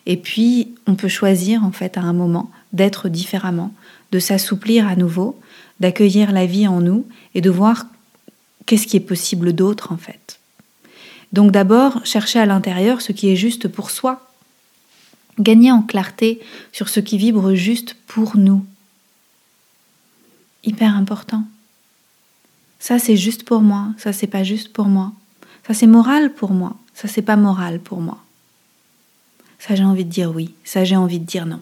Et 0.07 0.17
puis, 0.17 0.75
on 0.87 0.95
peut 0.95 1.09
choisir 1.09 1.65
en 1.65 1.73
fait 1.73 1.99
à 1.99 2.01
un 2.01 2.13
moment 2.13 2.51
d'être 2.73 3.09
différemment, 3.09 3.73
de 4.13 4.19
s'assouplir 4.21 4.87
à 4.87 4.97
nouveau, 4.97 5.39
d'accueillir 5.81 6.33
la 6.33 6.47
vie 6.47 6.69
en 6.69 6.81
nous 6.81 7.07
et 7.35 7.41
de 7.41 7.51
voir 7.51 7.87
qu'est-ce 8.67 8.87
qui 8.87 8.97
est 8.97 9.01
possible 9.01 9.53
d'autre 9.53 9.93
en 9.93 9.97
fait? 9.97 10.41
Donc 11.33 11.51
d'abord, 11.51 12.05
chercher 12.05 12.39
à 12.39 12.47
l'intérieur 12.47 13.01
ce 13.01 13.13
qui 13.13 13.29
est 13.29 13.37
juste 13.37 13.69
pour 13.69 13.91
soi. 13.91 14.31
Gagner 15.39 15.71
en 15.71 15.83
clarté 15.83 16.41
sur 16.73 16.89
ce 16.89 17.01
qui 17.01 17.19
vibre 17.19 17.55
juste 17.55 17.95
pour 18.07 18.37
nous. 18.37 18.65
Hyper 20.65 20.97
important. 20.97 21.45
Ça 22.79 22.99
c'est 22.99 23.17
juste 23.17 23.45
pour 23.45 23.61
moi, 23.61 23.89
ça 23.99 24.13
c'est 24.13 24.27
pas 24.27 24.45
juste 24.45 24.73
pour 24.73 24.87
moi. 24.87 25.13
Ça 25.67 25.75
c'est 25.75 25.87
moral 25.87 26.33
pour 26.33 26.53
moi, 26.53 26.77
ça 26.95 27.09
c'est 27.09 27.23
pas 27.23 27.37
moral 27.37 27.81
pour 27.81 28.01
moi. 28.01 28.19
Ça 29.59 29.75
j'ai 29.75 29.85
envie 29.85 30.05
de 30.05 30.11
dire 30.11 30.35
oui, 30.35 30.55
ça 30.65 30.85
j'ai 30.85 30.97
envie 30.97 31.19
de 31.19 31.25
dire 31.25 31.47
non. 31.47 31.61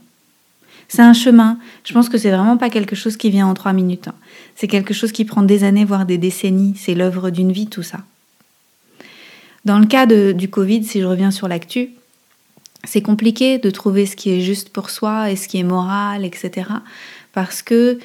C'est 0.88 1.02
un 1.02 1.12
chemin. 1.12 1.58
Je 1.84 1.92
pense 1.92 2.08
que 2.08 2.18
c'est 2.18 2.30
vraiment 2.30 2.56
pas 2.56 2.70
quelque 2.70 2.96
chose 2.96 3.16
qui 3.16 3.30
vient 3.30 3.46
en 3.46 3.54
trois 3.54 3.72
minutes. 3.72 4.08
Hein. 4.08 4.14
C'est 4.54 4.68
quelque 4.68 4.94
chose 4.94 5.12
qui 5.12 5.24
prend 5.24 5.42
des 5.42 5.64
années, 5.64 5.84
voire 5.84 6.06
des 6.06 6.18
décennies. 6.18 6.74
C'est 6.76 6.94
l'œuvre 6.94 7.30
d'une 7.30 7.52
vie, 7.52 7.66
tout 7.66 7.82
ça. 7.82 8.00
Dans 9.64 9.78
le 9.78 9.86
cas 9.86 10.06
du 10.06 10.48
Covid, 10.48 10.84
si 10.84 11.00
je 11.00 11.06
reviens 11.06 11.30
sur 11.30 11.48
l'actu, 11.48 11.90
c'est 12.84 13.00
compliqué 13.00 13.58
de 13.58 13.70
trouver 13.70 14.04
ce 14.04 14.14
qui 14.14 14.30
est 14.30 14.40
juste 14.40 14.68
pour 14.68 14.90
soi 14.90 15.30
et 15.30 15.36
ce 15.36 15.48
qui 15.48 15.58
est 15.58 15.64
moral, 15.64 16.24
etc. 16.24 16.68
Parce 17.32 17.62
que 17.62 17.98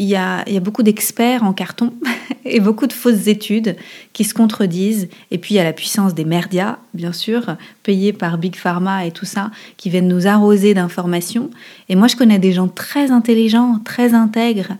il 0.00 0.06
y 0.06 0.16
a, 0.16 0.44
beaucoup 0.60 0.82
d'experts 0.82 1.44
en 1.44 1.52
carton 1.52 1.92
et 2.46 2.58
beaucoup 2.58 2.86
de 2.86 2.92
fausses 2.92 3.26
études 3.26 3.76
qui 4.14 4.24
se 4.24 4.32
contredisent. 4.32 5.08
Et 5.30 5.36
puis 5.36 5.54
il 5.54 5.56
y 5.58 5.60
a 5.60 5.64
la 5.64 5.74
puissance 5.74 6.14
des 6.14 6.24
merdias, 6.24 6.78
bien 6.94 7.12
sûr, 7.12 7.56
payés 7.82 8.14
par 8.14 8.38
Big 8.38 8.56
Pharma 8.56 9.04
et 9.04 9.10
tout 9.10 9.26
ça, 9.26 9.50
qui 9.76 9.90
viennent 9.90 10.08
nous 10.08 10.26
arroser 10.26 10.72
d'informations. 10.72 11.50
Et 11.90 11.96
moi, 11.96 12.08
je 12.08 12.16
connais 12.16 12.38
des 12.38 12.52
gens 12.52 12.66
très 12.66 13.10
intelligents, 13.10 13.78
très 13.84 14.14
intègres, 14.14 14.72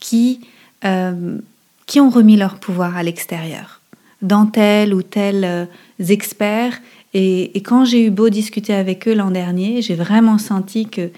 qui, 0.00 0.40
euh, 0.84 1.38
qui 1.86 1.98
ont 1.98 2.10
remis 2.10 2.36
leur 2.36 2.56
pouvoir 2.56 2.94
à 2.94 3.02
l'extérieur, 3.02 3.80
dans 4.20 4.44
tel 4.44 4.92
ou 4.92 5.00
tel 5.00 5.44
euh, 5.44 5.64
experts. 6.10 6.78
Et, 7.14 7.56
et 7.56 7.62
quand 7.62 7.86
j'ai 7.86 8.04
eu 8.04 8.10
beau 8.10 8.28
discuter 8.28 8.74
avec 8.74 9.08
eux 9.08 9.14
l'an 9.14 9.30
dernier, 9.30 9.80
j'ai 9.80 9.94
vraiment 9.94 10.36
senti 10.36 10.86
que 10.86 11.10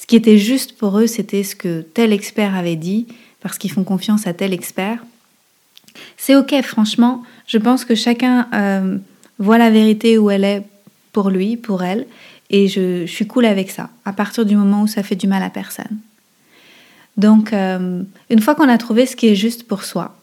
ce 0.00 0.06
qui 0.06 0.16
était 0.16 0.38
juste 0.38 0.78
pour 0.78 0.98
eux, 0.98 1.06
c'était 1.06 1.42
ce 1.42 1.54
que 1.54 1.82
tel 1.82 2.14
expert 2.14 2.54
avait 2.54 2.76
dit, 2.76 3.06
parce 3.42 3.58
qu'ils 3.58 3.70
font 3.70 3.84
confiance 3.84 4.26
à 4.26 4.32
tel 4.32 4.54
expert. 4.54 5.04
C'est 6.16 6.34
ok, 6.34 6.54
franchement, 6.62 7.22
je 7.46 7.58
pense 7.58 7.84
que 7.84 7.94
chacun 7.94 8.48
euh, 8.54 8.96
voit 9.38 9.58
la 9.58 9.70
vérité 9.70 10.16
où 10.16 10.30
elle 10.30 10.44
est 10.44 10.62
pour 11.12 11.28
lui, 11.28 11.58
pour 11.58 11.82
elle, 11.82 12.06
et 12.48 12.66
je, 12.66 13.04
suis 13.04 13.26
cool 13.26 13.44
avec 13.44 13.70
ça, 13.70 13.90
à 14.06 14.14
partir 14.14 14.46
du 14.46 14.56
moment 14.56 14.82
où 14.82 14.86
ça 14.86 15.02
fait 15.02 15.16
du 15.16 15.26
mal 15.26 15.42
à 15.42 15.50
personne. 15.50 15.98
Donc, 17.18 17.52
euh, 17.52 18.02
une 18.30 18.40
fois 18.40 18.54
qu'on 18.54 18.70
a 18.70 18.78
trouvé 18.78 19.04
ce 19.04 19.16
qui 19.16 19.28
est 19.28 19.36
juste 19.36 19.64
pour 19.64 19.84
soi, 19.84 20.16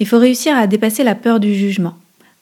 il 0.00 0.08
faut 0.08 0.18
réussir 0.18 0.56
à 0.56 0.66
dépasser 0.66 1.04
la 1.04 1.14
peur 1.14 1.38
du 1.38 1.54
jugement, 1.54 1.96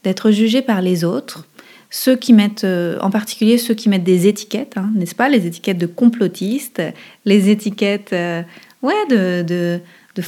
d'être 0.04 0.30
jugé 0.30 0.62
par 0.62 0.80
les 0.80 1.04
autres, 1.04 1.46
ceux 1.92 2.16
qui 2.16 2.32
mettent, 2.32 2.64
euh, 2.64 2.98
en 3.02 3.10
particulier 3.10 3.58
ceux 3.58 3.74
qui 3.74 3.90
mettent 3.90 4.02
des 4.02 4.26
étiquettes, 4.26 4.72
hein, 4.76 4.90
n'est-ce 4.96 5.14
pas 5.14 5.28
Les 5.28 5.46
étiquettes 5.46 5.76
de 5.76 5.86
complotistes, 5.86 6.82
les 7.26 7.50
étiquettes, 7.50 8.14
euh, 8.14 8.42
ouais, 8.80 8.94
de, 9.10 9.42
de, 9.42 9.78
de, 10.16 10.22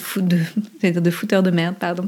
de, 0.82 1.00
de 1.00 1.10
fouteurs 1.10 1.42
de 1.42 1.50
merde, 1.50 1.76
pardon. 1.80 2.06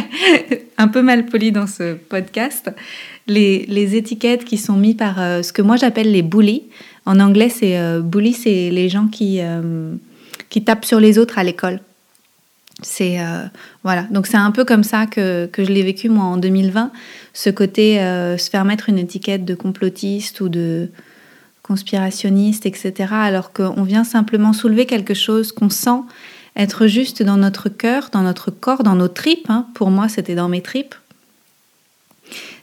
Un 0.78 0.88
peu 0.88 1.00
mal 1.00 1.26
poli 1.26 1.52
dans 1.52 1.68
ce 1.68 1.94
podcast. 1.94 2.72
Les, 3.28 3.66
les 3.68 3.94
étiquettes 3.94 4.44
qui 4.44 4.58
sont 4.58 4.76
mises 4.76 4.96
par 4.96 5.20
euh, 5.20 5.42
ce 5.42 5.52
que 5.52 5.62
moi 5.62 5.76
j'appelle 5.76 6.10
les 6.10 6.22
bullies. 6.22 6.64
En 7.06 7.20
anglais, 7.20 7.50
c'est 7.50 7.76
bully, 8.00 8.32
c'est 8.32 8.70
les 8.70 8.88
gens 8.88 9.08
qui, 9.08 9.40
qui 10.50 10.62
tapent 10.62 10.84
sur 10.84 11.00
les 11.00 11.18
autres 11.18 11.36
à 11.36 11.42
l'école. 11.42 11.80
C'est 12.82 13.18
voilà, 13.84 14.02
donc 14.10 14.26
c'est 14.26 14.36
un 14.36 14.50
peu 14.50 14.64
comme 14.64 14.82
ça 14.82 15.06
que, 15.06 15.46
que 15.46 15.64
je 15.64 15.70
l'ai 15.70 15.82
vécu 15.82 16.08
moi 16.08 16.24
en 16.24 16.36
2020 16.36 16.90
ce 17.32 17.50
côté 17.50 18.00
euh, 18.00 18.36
se 18.36 18.50
faire 18.50 18.64
mettre 18.64 18.88
une 18.88 18.98
étiquette 18.98 19.44
de 19.44 19.54
complotiste 19.54 20.40
ou 20.40 20.48
de 20.48 20.88
conspirationniste, 21.62 22.66
etc., 22.66 22.92
alors 23.12 23.52
qu'on 23.52 23.84
vient 23.84 24.04
simplement 24.04 24.52
soulever 24.52 24.84
quelque 24.84 25.14
chose 25.14 25.52
qu'on 25.52 25.70
sent 25.70 26.00
être 26.54 26.86
juste 26.86 27.22
dans 27.22 27.38
notre 27.38 27.70
cœur, 27.70 28.10
dans 28.12 28.22
notre 28.22 28.50
corps, 28.50 28.82
dans 28.82 28.96
nos 28.96 29.08
tripes. 29.08 29.48
Hein. 29.48 29.66
Pour 29.74 29.90
moi, 29.90 30.08
c'était 30.08 30.34
dans 30.34 30.48
mes 30.48 30.60
tripes. 30.60 30.94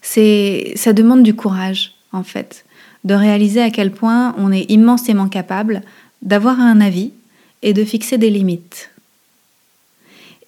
C'est, 0.01 0.73
ça 0.75 0.93
demande 0.93 1.23
du 1.23 1.33
courage, 1.33 1.95
en 2.11 2.23
fait, 2.23 2.65
de 3.03 3.15
réaliser 3.15 3.61
à 3.61 3.71
quel 3.71 3.91
point 3.91 4.35
on 4.37 4.51
est 4.51 4.69
immensément 4.69 5.27
capable 5.27 5.81
d'avoir 6.21 6.59
un 6.59 6.81
avis 6.81 7.13
et 7.63 7.73
de 7.73 7.83
fixer 7.83 8.19
des 8.19 8.29
limites. 8.29 8.91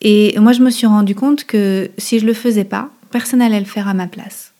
Et 0.02 0.38
moi, 0.40 0.52
je 0.52 0.62
me 0.62 0.70
suis 0.70 0.88
rendu 0.88 1.16
compte 1.16 1.44
que 1.44 1.92
si 1.98 2.20
je 2.20 2.26
le 2.26 2.34
faisais 2.34 2.64
pas, 2.64 2.90
personne 3.12 3.40
n'allait 3.40 3.60
le 3.60 3.66
faire 3.66 3.88
à 3.88 3.94
ma 3.94 4.08
place. 4.08 4.52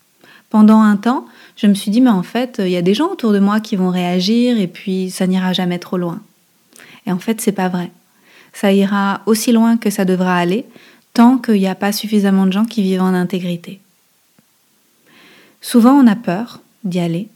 Pendant 0.50 0.80
un 0.80 0.96
temps, 0.96 1.26
je 1.56 1.66
me 1.66 1.74
suis 1.74 1.90
dit, 1.90 2.00
mais 2.00 2.10
en 2.10 2.22
fait, 2.22 2.60
il 2.64 2.70
y 2.70 2.76
a 2.76 2.82
des 2.82 2.94
gens 2.94 3.10
autour 3.10 3.32
de 3.32 3.38
moi 3.38 3.58
qui 3.60 3.74
vont 3.74 3.90
réagir 3.90 4.58
et 4.58 4.66
puis 4.66 5.10
ça 5.10 5.26
n'ira 5.26 5.52
jamais 5.52 5.78
trop 5.78 5.96
loin. 5.96 6.20
Et 7.06 7.12
en 7.12 7.18
fait, 7.18 7.40
c'est 7.40 7.52
pas 7.52 7.68
vrai. 7.68 7.90
Ça 8.52 8.72
ira 8.72 9.22
aussi 9.26 9.50
loin 9.50 9.76
que 9.76 9.90
ça 9.90 10.04
devra 10.04 10.36
aller 10.36 10.66
tant 11.14 11.38
qu'il 11.38 11.54
n'y 11.54 11.66
a 11.66 11.74
pas 11.74 11.92
suffisamment 11.92 12.46
de 12.46 12.52
gens 12.52 12.64
qui 12.64 12.82
vivent 12.82 13.02
en 13.02 13.14
intégrité. 13.14 13.80
Souvent, 15.60 15.92
on 15.92 16.06
a 16.06 16.16
peur 16.16 16.60
d'y 16.84 17.00
aller. 17.00 17.28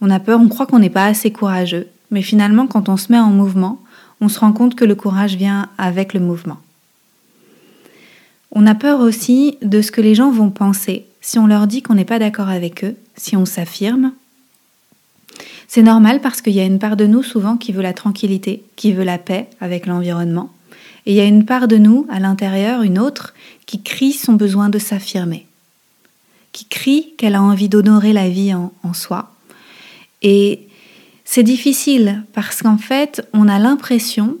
On 0.00 0.10
a 0.10 0.20
peur, 0.20 0.40
on 0.40 0.48
croit 0.48 0.66
qu'on 0.66 0.78
n'est 0.78 0.90
pas 0.90 1.06
assez 1.06 1.30
courageux. 1.30 1.88
Mais 2.10 2.22
finalement, 2.22 2.66
quand 2.66 2.88
on 2.88 2.96
se 2.96 3.10
met 3.12 3.18
en 3.18 3.30
mouvement, 3.30 3.80
on 4.20 4.28
se 4.28 4.40
rend 4.40 4.52
compte 4.52 4.74
que 4.74 4.84
le 4.84 4.94
courage 4.94 5.36
vient 5.36 5.68
avec 5.78 6.14
le 6.14 6.20
mouvement. 6.20 6.58
On 8.52 8.66
a 8.66 8.74
peur 8.74 9.00
aussi 9.00 9.58
de 9.62 9.82
ce 9.82 9.90
que 9.90 10.00
les 10.00 10.14
gens 10.14 10.30
vont 10.30 10.50
penser 10.50 11.06
si 11.20 11.38
on 11.38 11.46
leur 11.46 11.66
dit 11.66 11.82
qu'on 11.82 11.94
n'est 11.94 12.04
pas 12.04 12.18
d'accord 12.18 12.48
avec 12.48 12.84
eux, 12.84 12.96
si 13.16 13.36
on 13.36 13.44
s'affirme. 13.44 14.12
C'est 15.66 15.82
normal 15.82 16.20
parce 16.22 16.40
qu'il 16.40 16.54
y 16.54 16.60
a 16.60 16.64
une 16.64 16.78
part 16.78 16.96
de 16.96 17.06
nous 17.06 17.22
souvent 17.22 17.58
qui 17.58 17.72
veut 17.72 17.82
la 17.82 17.92
tranquillité, 17.92 18.64
qui 18.76 18.92
veut 18.92 19.04
la 19.04 19.18
paix 19.18 19.48
avec 19.60 19.86
l'environnement. 19.86 20.50
Et 21.04 21.12
il 21.12 21.16
y 21.16 21.20
a 21.20 21.26
une 21.26 21.44
part 21.44 21.68
de 21.68 21.76
nous, 21.76 22.06
à 22.08 22.20
l'intérieur, 22.20 22.82
une 22.82 22.98
autre, 22.98 23.34
qui 23.66 23.82
crie 23.82 24.12
son 24.12 24.32
besoin 24.32 24.70
de 24.70 24.78
s'affirmer, 24.78 25.46
qui 26.52 26.64
crie 26.64 27.14
qu'elle 27.18 27.34
a 27.34 27.42
envie 27.42 27.68
d'honorer 27.68 28.14
la 28.14 28.28
vie 28.30 28.54
en, 28.54 28.72
soi. 28.94 29.34
Et 30.22 30.66
c'est 31.24 31.42
difficile 31.42 32.24
parce 32.32 32.62
qu'en 32.62 32.78
fait, 32.78 33.26
on 33.34 33.48
a 33.48 33.58
l'impression 33.58 34.38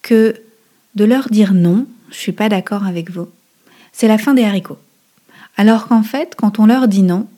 que 0.00 0.34
de 0.94 1.04
leur 1.04 1.28
dire 1.28 1.52
non, 1.52 1.86
je 2.10 2.16
suis 2.16 2.32
pas 2.32 2.48
d'accord 2.48 2.86
avec 2.86 3.10
vous, 3.10 3.28
c'est 3.92 4.08
la 4.08 4.18
fin 4.18 4.34
des 4.34 4.44
haricots. 4.44 4.78
Alors 5.56 5.86
qu'en 5.86 6.02
fait, 6.02 6.34
quand 6.36 6.58
on 6.58 6.66
leur 6.66 6.88
dit 6.88 7.02
non, 7.02 7.28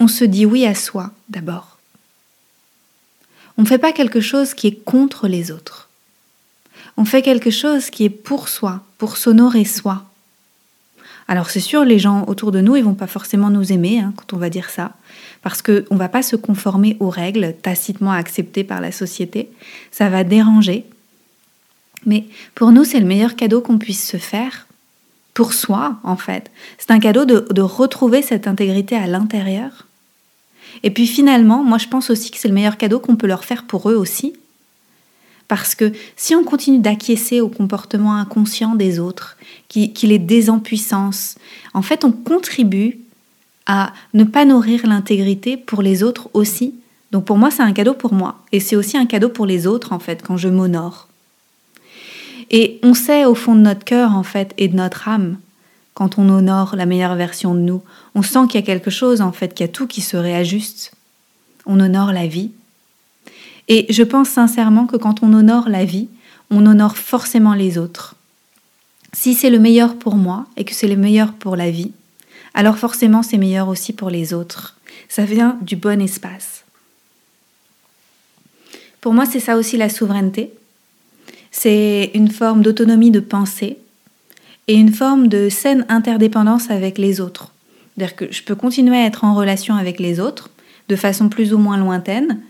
on 0.00 0.08
se 0.08 0.24
dit 0.24 0.46
oui 0.46 0.64
à 0.64 0.74
soi 0.74 1.10
d'abord. 1.28 1.78
On 3.56 3.62
ne 3.62 3.66
fait 3.66 3.78
pas 3.78 3.92
quelque 3.92 4.20
chose 4.20 4.54
qui 4.54 4.68
est 4.68 4.84
contre 4.84 5.26
les 5.26 5.50
autres. 5.50 5.88
On 6.96 7.04
fait 7.04 7.22
quelque 7.22 7.50
chose 7.50 7.90
qui 7.90 8.04
est 8.04 8.10
pour 8.10 8.48
soi, 8.48 8.82
pour 8.98 9.16
s'honorer 9.16 9.64
soi. 9.64 10.04
Alors 11.26 11.50
c'est 11.50 11.60
sûr, 11.60 11.84
les 11.84 11.98
gens 11.98 12.24
autour 12.26 12.52
de 12.52 12.60
nous, 12.60 12.76
ils 12.76 12.84
vont 12.84 12.94
pas 12.94 13.08
forcément 13.08 13.50
nous 13.50 13.72
aimer 13.72 13.98
hein, 13.98 14.14
quand 14.16 14.32
on 14.32 14.38
va 14.38 14.48
dire 14.48 14.70
ça, 14.70 14.92
parce 15.42 15.60
qu'on 15.60 15.82
ne 15.90 15.98
va 15.98 16.08
pas 16.08 16.22
se 16.22 16.36
conformer 16.36 16.96
aux 17.00 17.10
règles 17.10 17.54
tacitement 17.60 18.12
acceptées 18.12 18.64
par 18.64 18.80
la 18.80 18.92
société. 18.92 19.50
Ça 19.90 20.08
va 20.08 20.24
déranger. 20.24 20.86
Mais 22.06 22.26
pour 22.54 22.70
nous, 22.70 22.84
c'est 22.84 23.00
le 23.00 23.06
meilleur 23.06 23.34
cadeau 23.34 23.60
qu'on 23.60 23.78
puisse 23.78 24.08
se 24.08 24.16
faire 24.16 24.67
pour 25.38 25.52
soi, 25.52 26.00
en 26.02 26.16
fait. 26.16 26.50
C'est 26.78 26.90
un 26.90 26.98
cadeau 26.98 27.24
de, 27.24 27.60
retrouver 27.60 28.22
cette 28.22 28.48
intégrité 28.48 28.96
à 28.96 29.06
l'intérieur. 29.06 29.86
Et 30.82 30.90
puis 30.90 31.06
finalement, 31.06 31.62
moi 31.62 31.78
je 31.78 31.86
pense 31.86 32.10
aussi 32.10 32.32
que 32.32 32.38
c'est 32.38 32.48
le 32.48 32.54
meilleur 32.54 32.76
cadeau 32.76 32.98
qu'on 32.98 33.14
peut 33.14 33.28
leur 33.28 33.44
faire 33.44 33.62
pour 33.62 33.88
eux 33.88 33.94
aussi. 33.94 34.32
Parce 35.46 35.76
que 35.76 35.92
si 36.16 36.34
on 36.34 36.42
continue 36.42 36.80
d'acquiescer 36.80 37.40
au 37.40 37.48
comportement 37.48 38.16
inconscient 38.16 38.74
des 38.74 38.98
autres, 38.98 39.36
qui, 39.68 39.92
les 40.02 40.18
désempuissance, 40.18 41.36
en 41.72 41.82
fait 41.82 42.04
on 42.04 42.10
contribue 42.10 42.98
à 43.66 43.92
ne 44.14 44.24
pas 44.24 44.44
nourrir 44.44 44.88
l'intégrité 44.88 45.56
pour 45.56 45.82
les 45.82 46.02
autres 46.02 46.30
aussi. 46.34 46.74
Donc 47.12 47.26
pour 47.26 47.38
moi 47.38 47.52
c'est 47.52 47.62
un 47.62 47.72
cadeau 47.72 47.94
pour 47.94 48.12
moi. 48.12 48.40
Et 48.50 48.58
c'est 48.58 48.74
aussi 48.74 48.96
un 48.96 49.06
cadeau 49.06 49.28
pour 49.28 49.46
les 49.46 49.68
autres 49.68 49.92
en 49.92 50.00
fait 50.00 50.20
quand 50.20 50.36
je 50.36 50.48
m'honore. 50.48 51.07
Et 52.50 52.78
on 52.82 52.94
sait 52.94 53.24
au 53.24 53.34
fond 53.34 53.54
de 53.54 53.60
notre 53.60 53.84
cœur, 53.84 54.14
en 54.14 54.22
fait, 54.22 54.54
et 54.56 54.68
de 54.68 54.76
notre 54.76 55.08
âme, 55.08 55.38
quand 55.94 56.18
on 56.18 56.28
honore 56.28 56.76
la 56.76 56.86
meilleure 56.86 57.16
version 57.16 57.54
de 57.54 57.60
nous, 57.60 57.82
on 58.14 58.22
sent 58.22 58.46
qu'il 58.48 58.60
y 58.60 58.62
a 58.62 58.66
quelque 58.66 58.90
chose, 58.90 59.20
en 59.20 59.32
fait, 59.32 59.54
qu'il 59.54 59.66
y 59.66 59.68
a 59.68 59.72
tout 59.72 59.86
qui 59.86 60.00
se 60.00 60.16
réajuste. 60.16 60.92
On 61.66 61.80
honore 61.80 62.12
la 62.12 62.26
vie. 62.26 62.52
Et 63.68 63.86
je 63.90 64.02
pense 64.02 64.28
sincèrement 64.28 64.86
que 64.86 64.96
quand 64.96 65.22
on 65.22 65.32
honore 65.34 65.68
la 65.68 65.84
vie, 65.84 66.08
on 66.50 66.64
honore 66.64 66.96
forcément 66.96 67.54
les 67.54 67.76
autres. 67.76 68.14
Si 69.12 69.34
c'est 69.34 69.50
le 69.50 69.58
meilleur 69.58 69.96
pour 69.96 70.16
moi 70.16 70.46
et 70.56 70.64
que 70.64 70.74
c'est 70.74 70.88
le 70.88 70.96
meilleur 70.96 71.32
pour 71.32 71.56
la 71.56 71.70
vie, 71.70 71.92
alors 72.54 72.78
forcément 72.78 73.22
c'est 73.22 73.38
meilleur 73.38 73.68
aussi 73.68 73.92
pour 73.92 74.10
les 74.10 74.32
autres. 74.32 74.76
Ça 75.08 75.24
vient 75.24 75.58
du 75.62 75.76
bon 75.76 76.00
espace. 76.00 76.64
Pour 79.00 79.12
moi, 79.14 79.26
c'est 79.26 79.40
ça 79.40 79.56
aussi 79.56 79.76
la 79.76 79.88
souveraineté. 79.88 80.52
C'est 81.50 82.10
une 82.14 82.30
forme 82.30 82.62
d'autonomie 82.62 83.10
de 83.10 83.20
pensée 83.20 83.78
et 84.68 84.74
une 84.74 84.92
forme 84.92 85.28
de 85.28 85.48
saine 85.48 85.86
interdépendance 85.88 86.70
avec 86.70 86.98
les 86.98 87.20
autres. 87.20 87.52
C'est-à-dire 87.96 88.16
que 88.16 88.32
je 88.32 88.42
peux 88.42 88.54
continuer 88.54 88.96
à 88.96 89.06
être 89.06 89.24
en 89.24 89.34
relation 89.34 89.74
avec 89.74 89.98
les 89.98 90.20
autres 90.20 90.50
de 90.88 90.96
façon 90.96 91.28
plus 91.28 91.52
ou 91.52 91.58
moins 91.58 91.76
lointaine. 91.76 92.40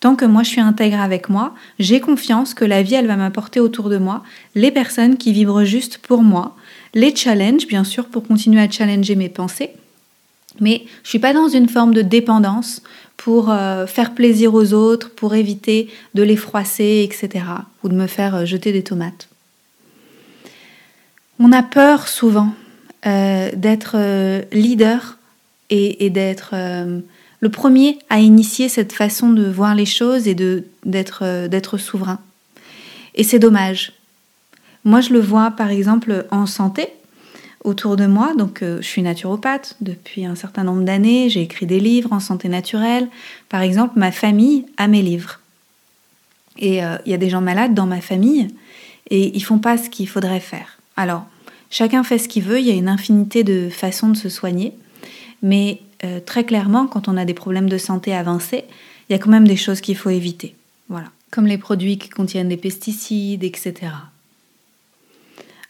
Tant 0.00 0.16
que 0.16 0.24
moi 0.24 0.42
je 0.42 0.50
suis 0.50 0.60
intègre 0.60 1.00
avec 1.00 1.28
moi, 1.28 1.54
j'ai 1.78 2.00
confiance 2.00 2.54
que 2.54 2.64
la 2.64 2.82
vie 2.82 2.94
elle 2.94 3.06
va 3.06 3.16
m'apporter 3.16 3.60
autour 3.60 3.88
de 3.88 3.98
moi 3.98 4.22
les 4.54 4.70
personnes 4.70 5.16
qui 5.16 5.32
vibrent 5.32 5.64
juste 5.64 5.98
pour 5.98 6.22
moi, 6.22 6.56
les 6.94 7.14
challenges 7.14 7.66
bien 7.66 7.84
sûr 7.84 8.06
pour 8.06 8.26
continuer 8.26 8.60
à 8.60 8.70
challenger 8.70 9.16
mes 9.16 9.28
pensées. 9.28 9.70
Mais 10.60 10.84
je 11.02 11.08
suis 11.08 11.18
pas 11.18 11.32
dans 11.32 11.48
une 11.48 11.68
forme 11.68 11.94
de 11.94 12.02
dépendance 12.02 12.82
pour 13.16 13.50
euh, 13.50 13.86
faire 13.86 14.14
plaisir 14.14 14.54
aux 14.54 14.72
autres, 14.72 15.10
pour 15.10 15.34
éviter 15.34 15.88
de 16.14 16.22
les 16.22 16.36
froisser, 16.36 17.08
etc. 17.08 17.44
Ou 17.82 17.88
de 17.88 17.94
me 17.94 18.06
faire 18.06 18.34
euh, 18.34 18.44
jeter 18.44 18.72
des 18.72 18.82
tomates. 18.82 19.28
On 21.38 21.52
a 21.52 21.62
peur 21.62 22.08
souvent 22.08 22.54
euh, 23.06 23.50
d'être 23.54 23.96
leader 24.52 25.18
et, 25.70 26.08
d'être 26.10 26.54
le 26.54 27.48
premier 27.48 27.98
à 28.08 28.20
initier 28.20 28.68
cette 28.68 28.92
façon 28.92 29.30
de 29.30 29.50
voir 29.50 29.74
les 29.74 29.86
choses 29.86 30.28
et 30.28 30.36
d'être 30.84 31.78
souverain. 31.78 32.20
Et 33.16 33.24
c'est 33.24 33.40
dommage. 33.40 33.92
Moi, 34.84 35.00
je 35.00 35.12
le 35.12 35.18
vois 35.18 35.50
par 35.50 35.70
exemple 35.70 36.26
en 36.30 36.46
santé 36.46 36.88
autour 37.64 37.96
de 37.96 38.06
moi. 38.06 38.34
Donc, 38.36 38.62
euh, 38.62 38.78
je 38.80 38.86
suis 38.86 39.02
naturopathe 39.02 39.76
depuis 39.80 40.24
un 40.26 40.34
certain 40.34 40.64
nombre 40.64 40.82
d'années. 40.82 41.28
J'ai 41.30 41.42
écrit 41.42 41.66
des 41.66 41.80
livres 41.80 42.12
en 42.12 42.20
santé 42.20 42.48
naturelle. 42.48 43.08
Par 43.48 43.62
exemple, 43.62 43.98
ma 43.98 44.12
famille 44.12 44.66
a 44.76 44.86
mes 44.86 45.02
livres. 45.02 45.40
Et 46.58 46.84
euh, 46.84 46.96
il 47.04 47.10
y 47.10 47.14
a 47.14 47.18
des 47.18 47.30
gens 47.30 47.40
malades 47.40 47.74
dans 47.74 47.86
ma 47.86 48.00
famille 48.00 48.48
et 49.10 49.36
ils 49.36 49.42
font 49.42 49.58
pas 49.58 49.76
ce 49.76 49.90
qu'il 49.90 50.08
faudrait 50.08 50.40
faire. 50.40 50.78
Alors, 50.96 51.26
chacun 51.70 52.04
fait 52.04 52.18
ce 52.18 52.28
qu'il 52.28 52.44
veut. 52.44 52.60
Il 52.60 52.66
y 52.66 52.70
a 52.70 52.74
une 52.74 52.88
infinité 52.88 53.42
de 53.42 53.68
façons 53.70 54.08
de 54.08 54.16
se 54.16 54.28
soigner. 54.28 54.74
Mais 55.42 55.80
euh, 56.04 56.20
très 56.24 56.44
clairement, 56.44 56.86
quand 56.86 57.08
on 57.08 57.16
a 57.16 57.24
des 57.24 57.34
problèmes 57.34 57.68
de 57.68 57.78
santé 57.78 58.14
avancés, 58.14 58.64
il 59.08 59.12
y 59.12 59.16
a 59.16 59.18
quand 59.18 59.30
même 59.30 59.48
des 59.48 59.56
choses 59.56 59.80
qu'il 59.80 59.96
faut 59.96 60.10
éviter. 60.10 60.54
Voilà. 60.88 61.08
Comme 61.30 61.46
les 61.46 61.58
produits 61.58 61.98
qui 61.98 62.08
contiennent 62.08 62.48
des 62.48 62.56
pesticides, 62.56 63.42
etc. 63.42 63.74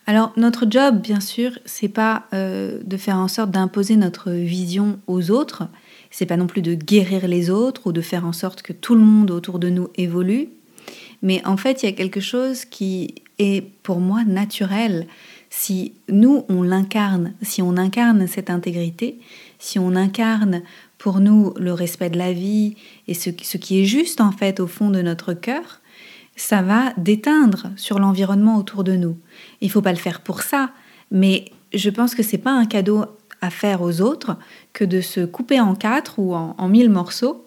Alors 0.07 0.33
notre 0.37 0.67
job, 0.69 1.01
bien 1.01 1.21
sûr, 1.21 1.59
c'est 1.65 1.89
pas 1.89 2.27
euh, 2.35 2.81
de 2.85 2.97
faire 2.97 3.17
en 3.17 3.29
sorte 3.29 3.51
d'imposer 3.51 3.97
notre 3.97 4.31
vision 4.31 4.99
aux 5.07 5.31
autres. 5.31 5.65
C'est 6.11 6.27
pas 6.27 6.37
non 6.37 6.47
plus 6.47 6.63
de 6.63 6.75
guérir 6.75 7.27
les 7.27 7.51
autres 7.51 7.87
ou 7.87 7.93
de 7.93 8.03
faire 8.03 8.27
en 8.27 8.33
sorte 8.33 8.63
que 8.63 8.73
tout 8.73 8.95
le 8.95 9.01
monde 9.01 9.31
autour 9.31 9.59
de 9.59 9.71
nous 9.71 9.89
évolue. 9.97 10.49
Mais 11.23 11.45
en 11.47 11.57
fait, 11.57 11.83
il 11.83 11.87
y 11.87 11.89
a 11.89 11.93
quelque 11.93 12.21
chose 12.21 12.67
qui 12.67 13.15
est 13.39 13.65
pour 13.83 13.99
moi 13.99 14.25
naturel. 14.25 15.07
Si 15.49 15.95
nous, 16.09 16.45
on 16.49 16.63
l'incarne, 16.63 17.33
si 17.41 17.63
on 17.63 17.77
incarne 17.79 18.27
cette 18.27 18.51
intégrité, 18.51 19.19
si 19.59 19.79
on 19.79 19.97
incarne 19.97 20.63
pour 20.99 21.21
nous 21.21 21.55
le 21.57 21.73
respect 21.73 22.11
de 22.11 22.19
la 22.19 22.33
vie 22.33 22.77
et 23.09 23.15
ce, 23.15 23.31
ce 23.43 23.57
qui 23.57 23.81
est 23.81 23.85
juste 23.85 24.21
en 24.21 24.33
fait 24.33 24.61
au 24.61 24.67
fond 24.67 24.91
de 24.91 25.01
notre 25.01 25.33
cœur, 25.33 25.81
ça 26.37 26.63
va 26.63 26.93
déteindre 26.97 27.71
sur 27.77 27.99
l'environnement 27.99 28.57
autour 28.57 28.85
de 28.85 28.97
nous. 28.97 29.17
Il 29.61 29.71
faut 29.71 29.83
pas 29.83 29.93
le 29.93 29.99
faire 29.99 30.21
pour 30.21 30.43
ça, 30.43 30.71
mais 31.11 31.47
je 31.73 31.91
pense 31.91 32.15
que 32.15 32.23
c'est 32.23 32.39
pas 32.39 32.53
un 32.53 32.67
cadeau 32.67 33.05
à 33.41 33.51
faire 33.51 33.83
aux 33.83 34.01
autres 34.01 34.37
que 34.73 34.85
de 34.85 35.01
se 35.01 35.21
couper 35.21 35.61
en 35.61 35.75
quatre 35.75 36.19
ou 36.19 36.35
en, 36.35 36.69
mille 36.69 36.91
morceaux 36.91 37.45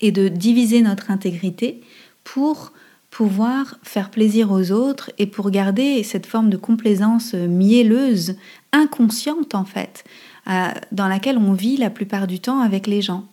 et 0.00 0.12
de 0.12 0.28
diviser 0.28 0.80
notre 0.80 1.10
intégrité 1.10 1.82
pour 2.24 2.72
pouvoir 3.10 3.78
faire 3.82 4.10
plaisir 4.10 4.50
aux 4.52 4.70
autres 4.70 5.10
et 5.18 5.26
pour 5.26 5.50
garder 5.50 6.02
cette 6.02 6.24
forme 6.24 6.48
de 6.48 6.56
complaisance 6.56 7.34
mielleuse, 7.34 8.36
inconsciente 8.72 9.54
en 9.54 9.64
fait, 9.64 10.04
dans 10.46 11.08
laquelle 11.08 11.36
on 11.36 11.52
vit 11.52 11.76
la 11.76 11.90
plupart 11.90 12.26
du 12.26 12.40
temps 12.40 12.60
avec 12.60 12.86
les 12.86 13.02
gens. 13.02 13.26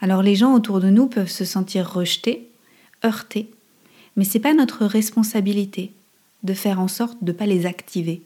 Alors 0.00 0.22
les 0.22 0.34
gens 0.34 0.54
autour 0.54 0.80
de 0.80 0.88
nous 0.90 1.06
peuvent 1.06 1.30
se 1.30 1.44
sentir 1.44 1.88
rejetés, 1.88 2.48
heurtés, 3.04 3.50
mais 4.16 4.24
c'est 4.24 4.40
pas 4.40 4.54
notre 4.54 4.84
responsabilité 4.84 5.92
de 6.42 6.54
faire 6.54 6.80
en 6.80 6.88
sorte 6.88 7.18
de 7.22 7.32
ne 7.32 7.36
pas 7.36 7.46
les 7.46 7.66
activer. 7.66 8.22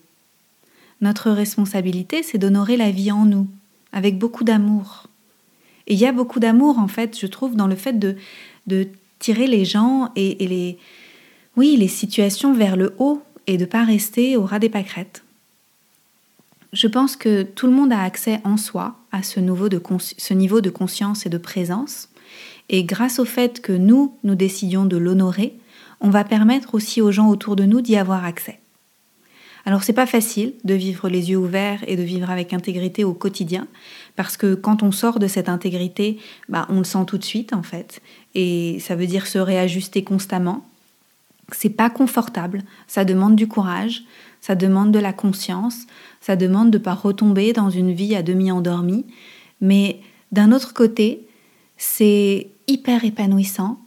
Notre 1.00 1.30
responsabilité, 1.30 2.22
c'est 2.22 2.38
d'honorer 2.38 2.76
la 2.76 2.90
vie 2.90 3.12
en 3.12 3.24
nous, 3.24 3.46
avec 3.92 4.18
beaucoup 4.18 4.44
d'amour. 4.44 5.06
Et 5.86 5.94
il 5.94 6.00
y 6.00 6.06
a 6.06 6.12
beaucoup 6.12 6.40
d'amour, 6.40 6.78
en 6.78 6.88
fait, 6.88 7.18
je 7.18 7.26
trouve, 7.26 7.54
dans 7.54 7.68
le 7.68 7.76
fait 7.76 7.98
de, 7.98 8.16
de 8.66 8.88
tirer 9.18 9.46
les 9.46 9.64
gens 9.64 10.10
et, 10.16 10.34
les, 10.46 10.78
oui, 11.56 11.76
les 11.76 11.88
situations 11.88 12.52
vers 12.52 12.76
le 12.76 12.94
haut 12.98 13.22
et 13.46 13.56
de 13.56 13.62
ne 13.62 13.68
pas 13.68 13.84
rester 13.84 14.36
au 14.36 14.44
ras 14.44 14.58
des 14.58 14.68
pâquerettes. 14.68 15.22
Je 16.72 16.86
pense 16.86 17.16
que 17.16 17.42
tout 17.42 17.66
le 17.66 17.72
monde 17.72 17.92
a 17.92 18.02
accès 18.02 18.40
en 18.44 18.58
soi 18.58 18.96
à 19.10 19.22
ce 19.22 19.40
ce 19.40 20.34
niveau 20.34 20.60
de 20.60 20.70
conscience 20.70 21.24
et 21.24 21.30
de 21.30 21.38
présence. 21.38 22.08
Et 22.68 22.84
grâce 22.84 23.18
au 23.18 23.24
fait 23.24 23.60
que 23.60 23.72
nous, 23.72 24.14
nous 24.24 24.34
décidions 24.34 24.84
de 24.84 24.96
l'honorer, 24.96 25.58
on 26.00 26.10
va 26.10 26.24
permettre 26.24 26.74
aussi 26.74 27.00
aux 27.00 27.12
gens 27.12 27.28
autour 27.28 27.56
de 27.56 27.64
nous 27.64 27.80
d'y 27.80 27.96
avoir 27.96 28.24
accès. 28.24 28.60
Alors 29.64 29.82
c'est 29.82 29.92
pas 29.92 30.06
facile 30.06 30.54
de 30.64 30.74
vivre 30.74 31.08
les 31.08 31.30
yeux 31.30 31.36
ouverts 31.36 31.84
et 31.86 31.96
de 31.96 32.02
vivre 32.02 32.30
avec 32.30 32.54
intégrité 32.54 33.04
au 33.04 33.12
quotidien, 33.12 33.66
parce 34.16 34.36
que 34.36 34.54
quand 34.54 34.82
on 34.82 34.92
sort 34.92 35.18
de 35.18 35.26
cette 35.26 35.48
intégrité, 35.48 36.18
bah, 36.48 36.66
on 36.70 36.78
le 36.78 36.84
sent 36.84 37.04
tout 37.06 37.18
de 37.18 37.24
suite 37.24 37.52
en 37.52 37.62
fait, 37.62 38.00
et 38.34 38.78
ça 38.80 38.96
veut 38.96 39.06
dire 39.06 39.26
se 39.26 39.38
réajuster 39.38 40.04
constamment. 40.04 40.66
C'est 41.52 41.70
pas 41.70 41.90
confortable, 41.90 42.62
ça 42.86 43.04
demande 43.04 43.36
du 43.36 43.46
courage, 43.46 44.04
ça 44.40 44.54
demande 44.54 44.90
de 44.90 44.98
la 44.98 45.12
conscience, 45.12 45.86
ça 46.20 46.36
demande 46.36 46.70
de 46.70 46.78
ne 46.78 46.82
pas 46.82 46.94
retomber 46.94 47.52
dans 47.52 47.68
une 47.68 47.92
vie 47.92 48.14
à 48.14 48.22
demi 48.22 48.50
endormie, 48.50 49.04
mais 49.60 50.00
d'un 50.32 50.52
autre 50.52 50.72
côté, 50.72 51.26
c'est 51.76 52.48
hyper 52.68 53.04
épanouissant 53.04 53.80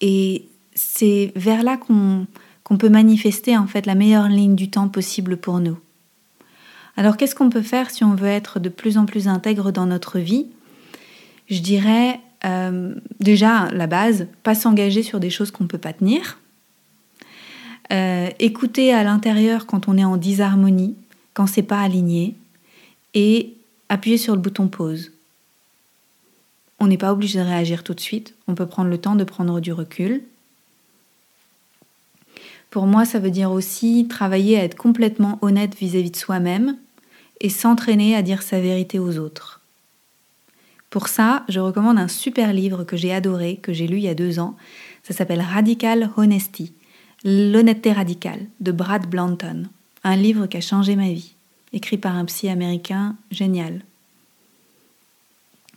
et 0.00 0.46
c'est 0.74 1.32
vers 1.34 1.62
là 1.62 1.76
qu'on 1.76 2.76
peut 2.78 2.88
manifester 2.88 3.56
en 3.56 3.66
fait 3.66 3.86
la 3.86 3.94
meilleure 3.94 4.28
ligne 4.28 4.54
du 4.54 4.70
temps 4.70 4.88
possible 4.88 5.36
pour 5.36 5.58
nous. 5.58 5.78
Alors 6.96 7.16
qu'est-ce 7.16 7.34
qu'on 7.34 7.50
peut 7.50 7.62
faire 7.62 7.90
si 7.90 8.04
on 8.04 8.14
veut 8.14 8.28
être 8.28 8.60
de 8.60 8.68
plus 8.68 8.98
en 8.98 9.06
plus 9.06 9.26
intègre 9.28 9.72
dans 9.72 9.86
notre 9.86 10.18
vie? 10.18 10.46
Je 11.48 11.60
dirais 11.60 12.20
euh, 12.44 12.94
déjà 13.20 13.70
la 13.72 13.86
base, 13.86 14.28
pas 14.42 14.54
s'engager 14.54 15.02
sur 15.02 15.20
des 15.20 15.30
choses 15.30 15.50
qu'on 15.50 15.64
ne 15.64 15.68
peut 15.68 15.78
pas 15.78 15.92
tenir. 15.92 16.38
Euh, 17.92 18.28
écouter 18.38 18.92
à 18.92 19.04
l'intérieur 19.04 19.66
quand 19.66 19.88
on 19.88 19.96
est 19.96 20.04
en 20.04 20.16
disharmonie, 20.16 20.96
quand 21.34 21.46
c'est 21.46 21.62
pas 21.62 21.80
aligné, 21.80 22.34
et 23.14 23.54
appuyer 23.88 24.18
sur 24.18 24.34
le 24.34 24.40
bouton 24.40 24.68
pause. 24.68 25.12
On 26.78 26.86
n'est 26.86 26.98
pas 26.98 27.12
obligé 27.12 27.38
de 27.38 27.44
réagir 27.44 27.82
tout 27.82 27.94
de 27.94 28.00
suite, 28.00 28.34
on 28.48 28.54
peut 28.54 28.66
prendre 28.66 28.90
le 28.90 28.98
temps 28.98 29.16
de 29.16 29.24
prendre 29.24 29.60
du 29.60 29.72
recul, 29.72 30.22
pour 32.76 32.86
moi, 32.86 33.04
ça 33.04 33.18
veut 33.18 33.30
dire 33.30 33.52
aussi 33.52 34.06
travailler 34.08 34.58
à 34.58 34.64
être 34.64 34.76
complètement 34.76 35.38
honnête 35.40 35.74
vis-à-vis 35.76 36.10
de 36.10 36.16
soi-même 36.16 36.76
et 37.40 37.48
s'entraîner 37.48 38.14
à 38.14 38.20
dire 38.20 38.42
sa 38.42 38.60
vérité 38.60 38.98
aux 38.98 39.18
autres. 39.18 39.62
Pour 40.90 41.08
ça, 41.08 41.44
je 41.48 41.60
recommande 41.60 41.98
un 41.98 42.08
super 42.08 42.52
livre 42.52 42.84
que 42.84 42.96
j'ai 42.96 43.14
adoré, 43.14 43.56
que 43.62 43.72
j'ai 43.72 43.86
lu 43.86 43.96
il 43.96 44.04
y 44.04 44.08
a 44.08 44.14
deux 44.14 44.38
ans. 44.38 44.56
Ça 45.02 45.14
s'appelle 45.14 45.40
Radical 45.40 46.10
Honesty, 46.16 46.74
l'honnêteté 47.24 47.92
radicale 47.92 48.46
de 48.60 48.72
Brad 48.72 49.06
Blanton. 49.06 49.64
Un 50.04 50.16
livre 50.16 50.46
qui 50.46 50.58
a 50.58 50.60
changé 50.60 50.96
ma 50.96 51.08
vie, 51.08 51.34
écrit 51.72 51.98
par 51.98 52.14
un 52.14 52.24
psy 52.24 52.48
américain 52.48 53.16
génial. 53.30 53.80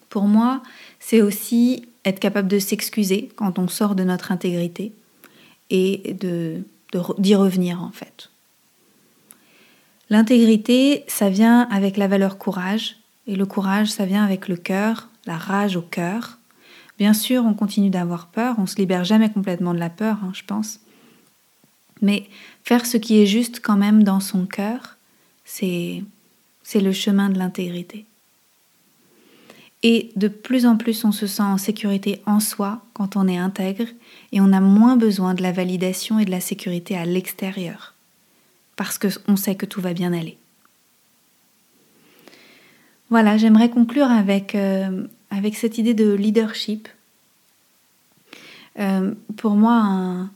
Pour 0.09 0.23
moi, 0.23 0.61
c'est 0.99 1.21
aussi 1.21 1.87
être 2.05 2.19
capable 2.19 2.47
de 2.47 2.59
s'excuser 2.59 3.29
quand 3.35 3.59
on 3.59 3.67
sort 3.67 3.95
de 3.95 4.03
notre 4.03 4.31
intégrité 4.31 4.91
et 5.69 6.15
d'y 7.19 7.35
revenir 7.35 7.83
en 7.83 7.91
fait. 7.91 8.29
L'intégrité, 10.09 11.03
ça 11.07 11.29
vient 11.29 11.67
avec 11.69 11.95
la 11.95 12.07
valeur 12.07 12.39
courage, 12.39 12.97
et 13.27 13.35
le 13.35 13.45
courage, 13.45 13.89
ça 13.89 14.05
vient 14.05 14.23
avec 14.23 14.47
le 14.47 14.57
cœur, 14.57 15.07
la 15.27 15.37
rage 15.37 15.75
au 15.75 15.83
cœur. 15.83 16.39
Bien 16.97 17.13
sûr, 17.13 17.45
on 17.45 17.53
continue 17.53 17.91
d'avoir 17.91 18.25
peur, 18.27 18.55
on 18.57 18.65
se 18.65 18.77
libère 18.77 19.03
jamais 19.03 19.29
complètement 19.29 19.75
de 19.75 19.79
la 19.79 19.91
peur, 19.91 20.17
hein, 20.23 20.31
je 20.33 20.43
pense. 20.43 20.79
Mais 22.01 22.27
faire 22.63 22.87
ce 22.87 22.97
qui 22.97 23.21
est 23.21 23.27
juste 23.27 23.59
quand 23.61 23.77
même 23.77 24.03
dans 24.03 24.19
son 24.19 24.47
cœur, 24.47 24.97
c'est 25.45 26.01
le 26.73 26.91
chemin 26.91 27.29
de 27.29 27.37
l'intégrité. 27.37 28.05
Et 29.81 30.11
de 30.15 30.27
plus 30.27 30.65
en 30.65 30.75
plus, 30.75 31.05
on 31.05 31.11
se 31.11 31.25
sent 31.25 31.43
en 31.43 31.57
sécurité 31.57 32.21
en 32.25 32.39
soi 32.39 32.81
quand 32.93 33.15
on 33.15 33.27
est 33.27 33.37
intègre 33.37 33.85
et 34.31 34.41
on 34.41 34.51
a 34.51 34.59
moins 34.59 34.97
besoin 34.97 35.33
de 35.33 35.41
la 35.41 35.53
validation 35.53 36.19
et 36.19 36.25
de 36.25 36.31
la 36.31 36.41
sécurité 36.41 36.97
à 36.97 37.05
l'extérieur 37.05 37.93
parce 38.79 38.97
qu'on 38.97 39.35
sait 39.35 39.55
que 39.55 39.65
tout 39.65 39.81
va 39.81 39.93
bien 39.93 40.13
aller. 40.13 40.37
Voilà, 43.09 43.37
j'aimerais 43.37 43.69
conclure 43.69 44.09
avec, 44.09 44.55
euh, 44.55 45.03
avec 45.31 45.57
cette 45.57 45.77
idée 45.77 45.93
de 45.93 46.13
leadership. 46.13 46.87
Euh, 48.79 49.13
pour, 49.35 49.55
moi, 49.55 50.29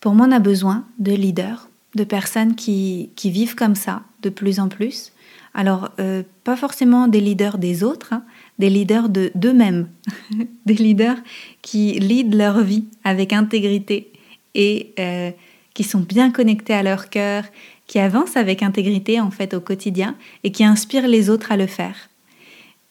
pour 0.00 0.14
moi, 0.14 0.26
on 0.28 0.32
a 0.32 0.40
besoin 0.40 0.84
de 0.98 1.12
leaders, 1.12 1.70
de 1.94 2.04
personnes 2.04 2.54
qui, 2.54 3.08
qui 3.16 3.30
vivent 3.30 3.54
comme 3.54 3.74
ça 3.74 4.02
de 4.22 4.28
plus 4.28 4.60
en 4.60 4.68
plus. 4.68 5.12
Alors, 5.54 5.90
euh, 6.00 6.22
pas 6.44 6.56
forcément 6.56 7.08
des 7.08 7.20
leaders 7.20 7.56
des 7.56 7.82
autres, 7.82 8.12
hein, 8.12 8.24
des 8.60 8.70
leaders 8.70 9.08
de 9.08 9.32
d'eux-mêmes, 9.34 9.88
des 10.66 10.74
leaders 10.74 11.16
qui 11.62 11.98
leadent 11.98 12.34
leur 12.34 12.62
vie 12.62 12.84
avec 13.02 13.32
intégrité 13.32 14.12
et 14.54 14.92
euh, 15.00 15.30
qui 15.74 15.82
sont 15.82 16.00
bien 16.00 16.30
connectés 16.30 16.74
à 16.74 16.82
leur 16.82 17.08
cœur, 17.08 17.44
qui 17.86 17.98
avancent 17.98 18.36
avec 18.36 18.62
intégrité 18.62 19.20
en 19.20 19.30
fait 19.30 19.54
au 19.54 19.60
quotidien 19.60 20.14
et 20.44 20.52
qui 20.52 20.62
inspirent 20.62 21.08
les 21.08 21.30
autres 21.30 21.50
à 21.50 21.56
le 21.56 21.66
faire. 21.66 22.10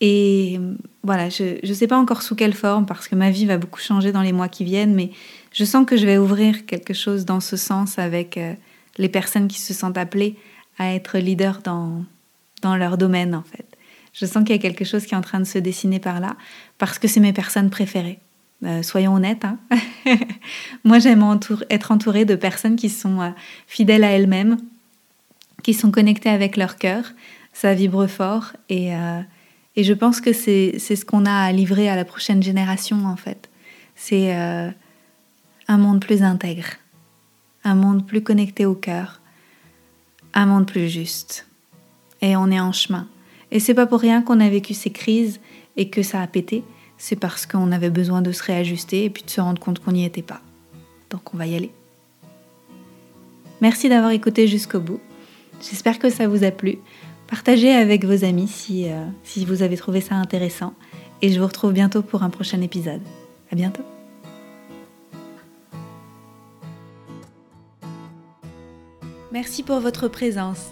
Et 0.02 0.60
voilà, 1.04 1.30
je 1.30 1.66
ne 1.66 1.74
sais 1.74 1.88
pas 1.88 1.98
encore 1.98 2.22
sous 2.22 2.36
quelle 2.36 2.54
forme 2.54 2.86
parce 2.86 3.08
que 3.08 3.16
ma 3.16 3.30
vie 3.30 3.46
va 3.46 3.58
beaucoup 3.58 3.82
changer 3.82 4.12
dans 4.12 4.22
les 4.22 4.32
mois 4.32 4.48
qui 4.48 4.64
viennent, 4.64 4.96
mais 4.96 5.12
je 5.52 5.66
sens 5.66 5.86
que 5.86 5.98
je 5.98 6.06
vais 6.06 6.18
ouvrir 6.18 6.66
quelque 6.66 6.94
chose 6.94 7.26
dans 7.26 7.42
ce 7.42 7.58
sens 7.58 8.00
avec 8.00 8.38
euh, 8.38 8.54
les 8.98 9.10
personnes 9.10 9.48
qui 9.48 9.60
se 9.60 9.74
sentent 9.74 9.98
appelées 9.98 10.36
à 10.80 10.94
être 10.94 11.20
leaders 11.20 11.62
dans, 11.64 12.04
dans 12.62 12.76
leur 12.76 12.98
domaine 12.98 13.36
en 13.36 13.44
fait. 13.44 13.69
Je 14.14 14.26
sens 14.26 14.44
qu'il 14.44 14.56
y 14.56 14.60
a 14.60 14.62
quelque 14.62 14.86
chose 14.86 15.06
qui 15.06 15.14
est 15.14 15.18
en 15.18 15.22
train 15.22 15.40
de 15.40 15.46
se 15.46 15.60
dessiner 15.60 16.00
par 16.00 16.20
là, 16.20 16.36
parce 16.78 17.00
que 17.00 17.08
c'est 17.08 17.20
mes 17.20 17.34
personnes 17.34 17.70
préférées. 17.70 18.20
Euh, 18.66 18.84
soyons 18.84 19.14
honnêtes. 19.14 19.46
Hein. 19.46 19.58
Moi, 20.84 21.00
j'aime 21.00 21.24
être 21.70 21.92
entourée 21.92 22.26
de 22.26 22.36
personnes 22.36 22.76
qui 22.76 22.90
sont 22.90 23.22
euh, 23.22 23.30
fidèles 23.68 24.04
à 24.04 24.12
elles-mêmes, 24.12 24.58
qui 25.64 25.74
sont 25.74 25.92
connectées 25.92 26.30
avec 26.30 26.58
leur 26.58 26.78
cœur. 26.78 27.14
Ça 27.54 27.74
vibre 27.74 28.08
fort 28.08 28.54
et, 28.70 28.96
euh, 28.96 29.22
et 29.76 29.84
je 29.84 29.94
pense 29.94 30.22
que 30.22 30.34
c'est 30.34 30.78
ce 30.80 31.04
qu'on 31.04 31.26
a 31.26 31.34
à 31.34 31.52
livrer 31.52 31.90
à 31.90 31.96
la 31.96 32.06
prochaine 32.06 32.44
génération 32.44 33.06
en 33.06 33.16
fait. 33.16 33.50
C'est 33.96 34.32
un 34.32 35.78
monde 35.78 36.00
plus 36.00 36.24
intègre, 36.24 36.68
un 37.66 37.76
monde 37.76 38.06
plus 38.06 38.22
connecté 38.22 38.66
au 38.66 38.76
cœur, 38.76 39.20
un 40.34 40.46
monde 40.46 40.68
plus 40.68 40.88
juste. 40.88 41.48
Et 42.22 42.38
on 42.38 42.50
est 42.50 42.60
en 42.60 42.72
chemin. 42.72 43.08
Et 43.52 43.60
c'est 43.60 43.74
pas 43.74 43.86
pour 43.86 44.00
rien 44.00 44.22
qu'on 44.22 44.40
a 44.40 44.50
vécu 44.50 44.74
ces 44.74 44.92
crises 44.92 45.40
et 45.78 45.90
que 45.90 46.04
ça 46.04 46.22
a 46.22 46.28
pété 46.28 46.64
c'est 47.00 47.16
parce 47.16 47.48
qu'on 47.48 47.72
avait 47.72 47.90
besoin 47.90 48.22
de 48.22 48.32
se 48.32 48.44
réajuster 48.44 49.06
et 49.06 49.10
puis 49.10 49.24
de 49.24 49.30
se 49.30 49.42
rendre 49.42 49.60
compte 49.60 49.80
qu'on 49.80 49.94
n'y 49.94 50.06
était 50.06 50.22
pas. 50.22 50.42
Donc 51.10 51.34
on 51.34 51.38
va 51.38 51.48
y 51.48 51.56
aller. 51.56 51.72
Merci 53.62 53.90
d'avoir 53.90 54.12
écouté 54.12 54.48
jusqu'au 54.48 54.80
bout. 54.80 55.00
J'espère 55.62 55.98
que 55.98 56.10
ça 56.10 56.28
vous 56.28 56.44
a 56.44 56.52
plu. 56.52 56.78
Partagez 57.28 57.72
avec 57.72 58.06
vos 58.06 58.24
amis 58.26 58.48
si, 58.48 58.90
euh, 58.90 59.06
si 59.24 59.46
vous 59.46 59.64
avez 59.64 59.78
trouvé 59.78 60.02
ça 60.02 60.16
intéressant. 60.16 60.74
Et 61.22 61.32
je 61.32 61.40
vous 61.40 61.48
retrouve 61.48 61.74
bientôt 61.74 62.02
pour 62.02 62.24
un 62.24 62.30
prochain 62.30 62.62
épisode. 62.62 63.02
À 63.52 63.56
bientôt. 63.56 63.84
Merci 69.32 69.64
pour 69.64 69.80
votre 69.80 70.08
présence. 70.08 70.72